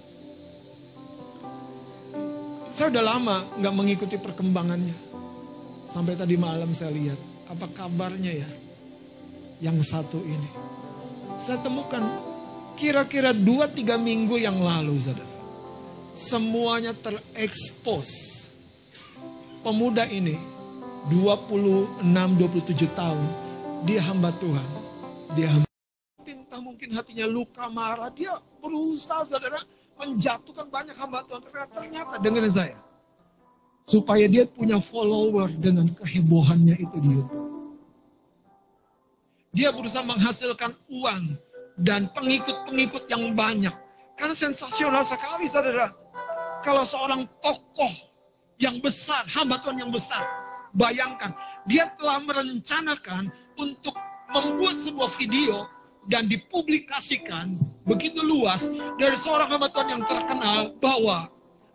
Saya 2.80 2.96
udah 2.96 3.04
lama 3.12 3.36
nggak 3.60 3.74
mengikuti 3.76 4.16
perkembangannya. 4.16 4.96
Sampai 5.84 6.16
tadi 6.16 6.40
malam 6.40 6.72
saya 6.72 6.88
lihat, 6.88 7.20
apa 7.52 7.68
kabarnya 7.76 8.32
ya? 8.32 8.48
Yang 9.60 9.92
satu 9.92 10.16
ini. 10.24 10.48
Saya 11.36 11.60
temukan 11.60 12.00
kira-kira 12.80 13.36
2-3 13.36 14.00
minggu 14.00 14.40
yang 14.40 14.64
lalu, 14.64 14.96
saudara. 14.96 15.28
Semuanya 16.16 16.96
terekspos. 16.96 18.08
Pemuda 19.60 20.08
ini 20.08 20.40
26-27 21.12 22.00
tahun. 22.96 23.28
Dia 23.84 24.08
hamba 24.08 24.32
Tuhan. 24.40 24.68
Dia 25.36 25.52
hamba 25.52 25.68
Entah 26.24 26.64
mungkin 26.64 26.96
hatinya 26.96 27.28
luka 27.28 27.68
marah. 27.68 28.08
Dia 28.08 28.40
berusaha 28.64 29.28
saudara 29.28 29.60
menjatuhkan 30.00 30.66
banyak 30.72 30.96
hamba 30.96 31.22
Tuhan. 31.28 31.40
Ternyata, 31.44 31.72
ternyata 31.76 32.14
dengerin 32.24 32.52
saya. 32.52 32.78
Supaya 33.84 34.24
dia 34.30 34.48
punya 34.48 34.80
follower 34.80 35.50
dengan 35.60 35.92
kehebohannya 35.96 36.76
itu 36.78 36.96
di 37.00 37.10
Youtube. 37.20 37.48
Dia 39.50 39.74
berusaha 39.74 40.06
menghasilkan 40.06 40.78
uang 40.88 41.22
dan 41.82 42.06
pengikut-pengikut 42.14 43.10
yang 43.10 43.34
banyak. 43.34 43.74
Karena 44.14 44.36
sensasional 44.36 45.02
sekali 45.02 45.50
saudara. 45.50 45.90
Kalau 46.60 46.84
seorang 46.84 47.24
tokoh 47.40 47.90
yang 48.60 48.78
besar, 48.84 49.24
hamba 49.32 49.58
Tuhan 49.64 49.80
yang 49.80 49.90
besar. 49.90 50.22
Bayangkan, 50.76 51.34
dia 51.66 51.90
telah 51.98 52.22
merencanakan 52.22 53.32
untuk 53.58 53.96
membuat 54.30 54.76
sebuah 54.78 55.10
video 55.18 55.66
dan 56.08 56.30
dipublikasikan 56.30 57.60
begitu 57.84 58.22
luas 58.24 58.72
dari 58.96 59.18
seorang 59.18 59.52
hamba 59.52 59.68
Tuhan 59.68 59.88
yang 60.00 60.04
terkenal 60.08 60.72
bahwa 60.80 61.28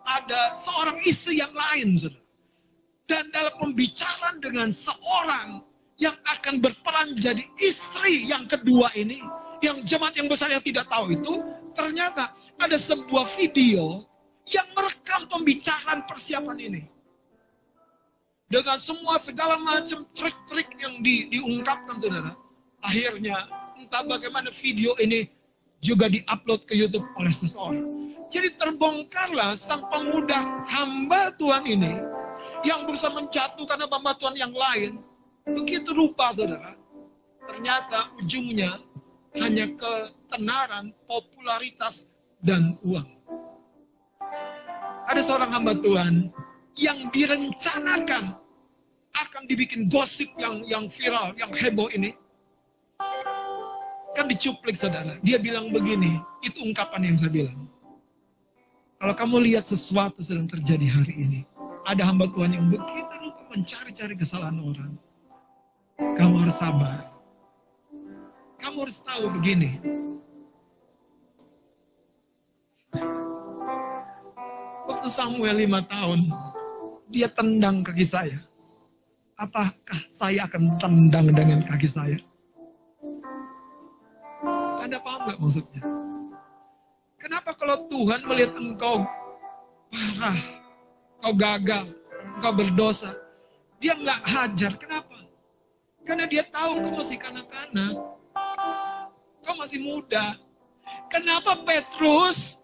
ada 0.05 0.53
seorang 0.57 0.97
istri 1.05 1.41
yang 1.41 1.53
lain. 1.53 1.97
Dan 3.05 3.29
dalam 3.29 3.53
pembicaraan 3.61 4.41
dengan 4.41 4.73
seorang 4.73 5.61
yang 6.01 6.17
akan 6.25 6.57
berperan 6.57 7.13
jadi 7.21 7.45
istri 7.61 8.25
yang 8.25 8.49
kedua 8.49 8.89
ini, 8.97 9.21
yang 9.61 9.85
jemaat 9.85 10.17
yang 10.17 10.25
besar 10.25 10.49
yang 10.49 10.65
tidak 10.65 10.89
tahu 10.89 11.13
itu, 11.13 11.45
ternyata 11.77 12.33
ada 12.57 12.77
sebuah 12.81 13.29
video 13.37 14.01
yang 14.49 14.65
merekam 14.73 15.29
pembicaraan 15.29 16.01
persiapan 16.09 16.57
ini. 16.57 16.83
Dengan 18.49 18.77
semua 18.77 19.17
segala 19.17 19.57
macam 19.57 20.05
trik-trik 20.13 20.69
yang 20.81 21.01
di, 21.01 21.29
diungkapkan 21.33 21.97
saudara. 21.97 22.33
Akhirnya 22.85 23.49
entah 23.85 24.01
bagaimana 24.01 24.49
video 24.49 24.97
ini 24.97 25.29
juga 25.85 26.09
diupload 26.09 26.65
ke 26.65 26.73
YouTube 26.73 27.05
oleh 27.21 27.29
seseorang. 27.29 28.17
Jadi 28.33 28.57
terbongkarlah 28.57 29.53
sang 29.53 29.85
pemuda 29.93 30.65
hamba 30.65 31.29
Tuhan 31.37 31.69
ini 31.69 32.01
yang 32.65 32.89
berusaha 32.89 33.13
menjatuhkan 33.13 33.85
hamba 33.85 34.17
Tuhan 34.17 34.33
yang 34.33 34.49
lain. 34.57 34.97
Begitu 35.45 35.93
rupa 35.93 36.33
saudara. 36.33 36.73
Ternyata 37.45 38.09
ujungnya 38.17 38.81
hanya 39.37 39.69
ketenaran, 39.77 40.89
popularitas, 41.05 42.09
dan 42.41 42.81
uang. 42.81 43.05
Ada 45.05 45.21
seorang 45.21 45.53
hamba 45.53 45.77
Tuhan 45.77 46.33
yang 46.81 47.13
direncanakan 47.13 48.33
akan 49.15 49.43
dibikin 49.45 49.85
gosip 49.85 50.27
yang 50.41 50.65
yang 50.65 50.89
viral, 50.89 51.37
yang 51.37 51.53
heboh 51.53 51.93
ini 51.93 52.17
Kan 54.15 54.31
dicuplik 54.31 54.79
saudara. 54.79 55.19
Dia 55.21 55.35
bilang 55.35 55.75
begini, 55.75 56.23
itu 56.39 56.63
ungkapan 56.63 57.11
yang 57.11 57.19
saya 57.19 57.35
bilang. 57.35 57.67
Kalau 58.95 59.11
kamu 59.11 59.43
lihat 59.51 59.67
sesuatu 59.67 60.23
sedang 60.23 60.47
terjadi 60.47 60.87
hari 60.87 61.13
ini, 61.19 61.41
ada 61.83 62.07
hamba 62.07 62.31
Tuhan 62.31 62.55
yang 62.55 62.71
begitu 62.71 63.13
lupa 63.21 63.43
mencari-cari 63.51 64.15
kesalahan 64.15 64.55
orang. 64.63 64.91
Kamu 66.15 66.47
harus 66.47 66.57
sabar. 66.57 67.11
Kamu 68.63 68.87
harus 68.87 69.03
tahu 69.03 69.29
begini. 69.35 69.77
Waktu 74.87 75.07
Samuel 75.11 75.59
lima 75.59 75.83
tahun, 75.91 76.31
dia 77.11 77.27
tendang 77.27 77.83
kaki 77.83 78.07
saya. 78.07 78.39
Apakah 79.35 79.99
saya 80.07 80.47
akan 80.47 80.79
tendang 80.79 81.35
dengan 81.35 81.67
kaki 81.67 81.89
saya? 81.91 82.15
Anda 84.85 85.01
paham 85.01 85.25
nggak 85.25 85.41
maksudnya? 85.41 85.81
Kenapa 87.17 87.57
kalau 87.57 87.89
Tuhan 87.89 88.21
melihat 88.29 88.53
engkau 88.53 89.01
parah, 89.89 90.37
kau 91.17 91.33
gagal, 91.33 91.89
kau 92.37 92.53
berdosa, 92.53 93.17
dia 93.81 93.97
nggak 93.97 94.21
hajar. 94.29 94.77
Kenapa? 94.77 95.25
Karena 96.05 96.29
dia 96.29 96.45
tahu 96.53 96.85
kau 96.85 96.93
masih 97.01 97.17
kanak-kanak, 97.17 97.97
kau 99.41 99.57
masih 99.57 99.81
muda. 99.81 100.37
Kenapa 101.09 101.65
Petrus? 101.65 102.61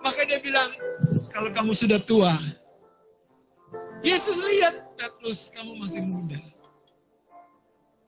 Maka 0.00 0.24
dia 0.24 0.40
bilang, 0.40 0.72
kalau 1.28 1.52
kamu 1.52 1.76
sudah 1.76 2.00
tua, 2.00 2.40
Yesus 4.00 4.40
lihat 4.40 4.96
Petrus, 4.96 5.52
kamu 5.52 5.76
masih 5.76 6.00
muda. 6.00 6.40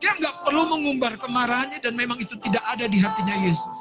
Dia 0.02 0.18
nggak 0.18 0.42
perlu 0.42 0.66
mengumbar 0.66 1.14
kemarahannya 1.14 1.78
dan 1.78 1.94
memang 1.94 2.18
itu 2.18 2.34
tidak 2.42 2.60
ada 2.66 2.90
di 2.90 2.98
hatinya 2.98 3.38
Yesus. 3.38 3.78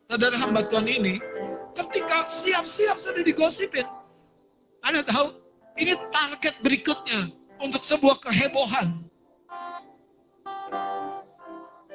Saudara 0.00 0.40
hamba 0.40 0.64
Tuhan 0.64 0.88
ini, 0.88 1.20
ketika 1.76 2.24
siap-siap 2.24 2.96
sudah 2.96 3.20
digosipin, 3.20 3.84
Anda 4.80 5.04
tahu, 5.04 5.36
ini 5.76 5.92
target 6.08 6.56
berikutnya 6.64 7.28
untuk 7.60 7.84
sebuah 7.84 8.16
kehebohan. 8.24 9.04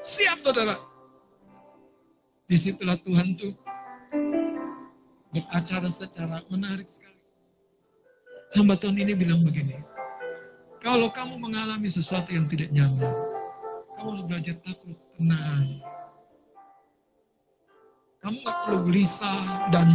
Siap 0.05 0.37
saudara. 0.45 0.77
Di 2.45 2.59
situlah 2.59 2.99
Tuhan 3.01 3.33
tuh 3.39 3.55
beracara 5.31 5.87
secara 5.87 6.43
menarik 6.51 6.85
sekali. 6.85 7.17
Hamba 8.59 8.75
Tuhan 8.75 8.99
ini 8.99 9.15
bilang 9.15 9.47
begini, 9.47 9.79
kalau 10.91 11.07
kamu 11.07 11.39
mengalami 11.39 11.87
sesuatu 11.87 12.35
yang 12.35 12.51
tidak 12.51 12.67
nyaman, 12.75 13.15
kamu 13.95 14.11
harus 14.11 14.23
belajar 14.27 14.55
takut, 14.59 14.99
tenang. 15.15 15.79
Kamu 18.19 18.43
gak 18.43 18.57
perlu 18.67 18.79
gelisah 18.91 19.71
dan 19.71 19.87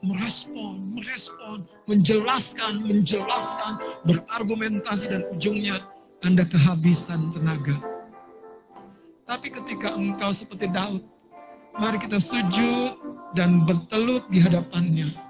merespon, 0.00 0.96
merespon, 0.96 1.68
menjelaskan, 1.84 2.88
menjelaskan, 2.88 3.84
berargumentasi 4.08 5.12
dan 5.12 5.28
ujungnya 5.28 5.84
Anda 6.24 6.48
kehabisan 6.48 7.36
tenaga. 7.36 7.76
Tapi 9.28 9.52
ketika 9.52 9.92
engkau 9.92 10.32
seperti 10.32 10.72
Daud, 10.72 11.04
mari 11.76 12.00
kita 12.00 12.16
sujud 12.16 12.96
dan 13.36 13.68
bertelut 13.68 14.24
di 14.32 14.40
hadapannya 14.40 15.29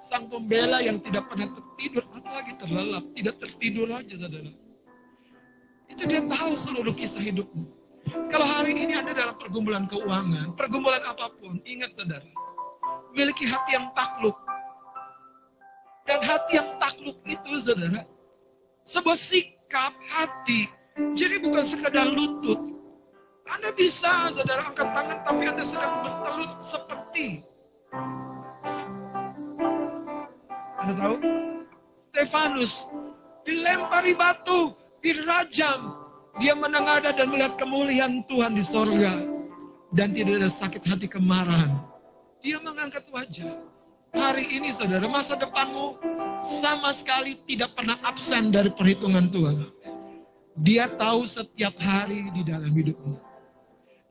sang 0.00 0.32
pembela 0.32 0.80
yang 0.80 0.96
tidak 0.96 1.28
pernah 1.28 1.52
tertidur, 1.52 2.00
apalagi 2.08 2.56
terlelap, 2.56 3.04
tidak 3.12 3.36
tertidur 3.36 3.92
aja 3.92 4.16
saudara. 4.16 4.48
Itu 5.92 6.08
dia 6.08 6.24
tahu 6.24 6.56
seluruh 6.56 6.96
kisah 6.96 7.20
hidupmu. 7.20 7.68
Kalau 8.32 8.48
hari 8.48 8.80
ini 8.80 8.96
ada 8.96 9.12
dalam 9.12 9.36
pergumulan 9.36 9.84
keuangan, 9.84 10.56
pergumulan 10.56 11.04
apa 11.04 11.28
pun, 11.36 11.60
ingat 11.68 11.92
saudara, 11.92 12.24
miliki 13.12 13.44
hati 13.44 13.76
yang 13.76 13.92
takluk. 13.92 14.34
Dan 16.08 16.24
hati 16.24 16.56
yang 16.56 16.80
takluk 16.80 17.20
itu, 17.28 17.60
saudara, 17.60 18.08
sebuah 18.88 19.18
sikap 19.20 19.92
hati. 20.08 20.72
Jadi 21.12 21.44
bukan 21.44 21.60
sekedar 21.60 22.08
lutut. 22.08 22.58
Anda 23.52 23.68
bisa, 23.76 24.32
saudara, 24.32 24.64
angkat 24.64 24.96
tangan, 24.96 25.18
tapi 25.28 25.44
Anda 25.44 25.64
sedang 25.68 25.92
bertelut 26.00 26.52
seperti. 26.64 27.44
Anda 30.90 31.06
tahu? 31.06 31.16
Stefanus 31.94 32.90
dilempari 33.46 34.10
batu, 34.18 34.74
dirajam. 35.06 35.94
Dia 36.42 36.58
menengadah 36.58 37.14
dan 37.14 37.30
melihat 37.30 37.54
kemuliaan 37.62 38.26
Tuhan 38.26 38.58
di 38.58 38.64
sorga. 38.66 39.14
Dan 39.94 40.10
tidak 40.10 40.42
ada 40.42 40.50
sakit 40.50 40.82
hati 40.82 41.06
kemarahan. 41.06 41.78
Dia 42.42 42.58
mengangkat 42.58 43.06
wajah. 43.14 43.62
Hari 44.18 44.50
ini 44.50 44.74
saudara, 44.74 45.06
masa 45.06 45.38
depanmu 45.38 45.94
sama 46.42 46.90
sekali 46.90 47.38
tidak 47.46 47.78
pernah 47.78 47.94
absen 48.02 48.50
dari 48.50 48.74
perhitungan 48.74 49.30
Tuhan. 49.30 49.70
Dia 50.66 50.90
tahu 50.98 51.22
setiap 51.22 51.78
hari 51.78 52.34
di 52.34 52.42
dalam 52.42 52.74
hidupmu. 52.74 53.14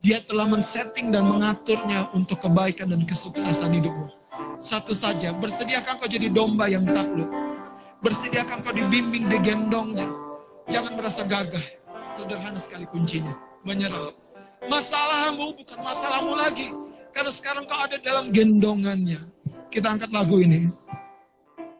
Dia 0.00 0.24
telah 0.24 0.48
men-setting 0.48 1.12
dan 1.12 1.28
mengaturnya 1.28 2.08
untuk 2.16 2.40
kebaikan 2.40 2.88
dan 2.88 3.04
kesuksesan 3.04 3.76
hidupmu. 3.76 4.19
Satu 4.60 4.92
saja, 4.92 5.32
bersediakah 5.32 5.96
kau 5.96 6.08
jadi 6.08 6.28
domba 6.28 6.68
yang 6.68 6.84
takluk? 6.84 7.28
Bersediakah 8.04 8.60
kau 8.60 8.72
dibimbing, 8.72 9.28
digendongnya? 9.28 10.08
Jangan 10.68 10.96
merasa 10.96 11.24
gagah. 11.24 11.62
Sederhana 12.16 12.60
sekali 12.60 12.84
kuncinya. 12.88 13.36
Menyerah. 13.64 14.12
Masalahmu 14.68 15.56
bukan 15.56 15.80
masalahmu 15.80 16.32
lagi. 16.36 16.72
Karena 17.16 17.32
sekarang 17.32 17.64
kau 17.68 17.80
ada 17.80 17.96
dalam 18.00 18.32
gendongannya. 18.32 19.32
Kita 19.72 19.96
angkat 19.96 20.12
lagu 20.12 20.40
ini. 20.40 20.68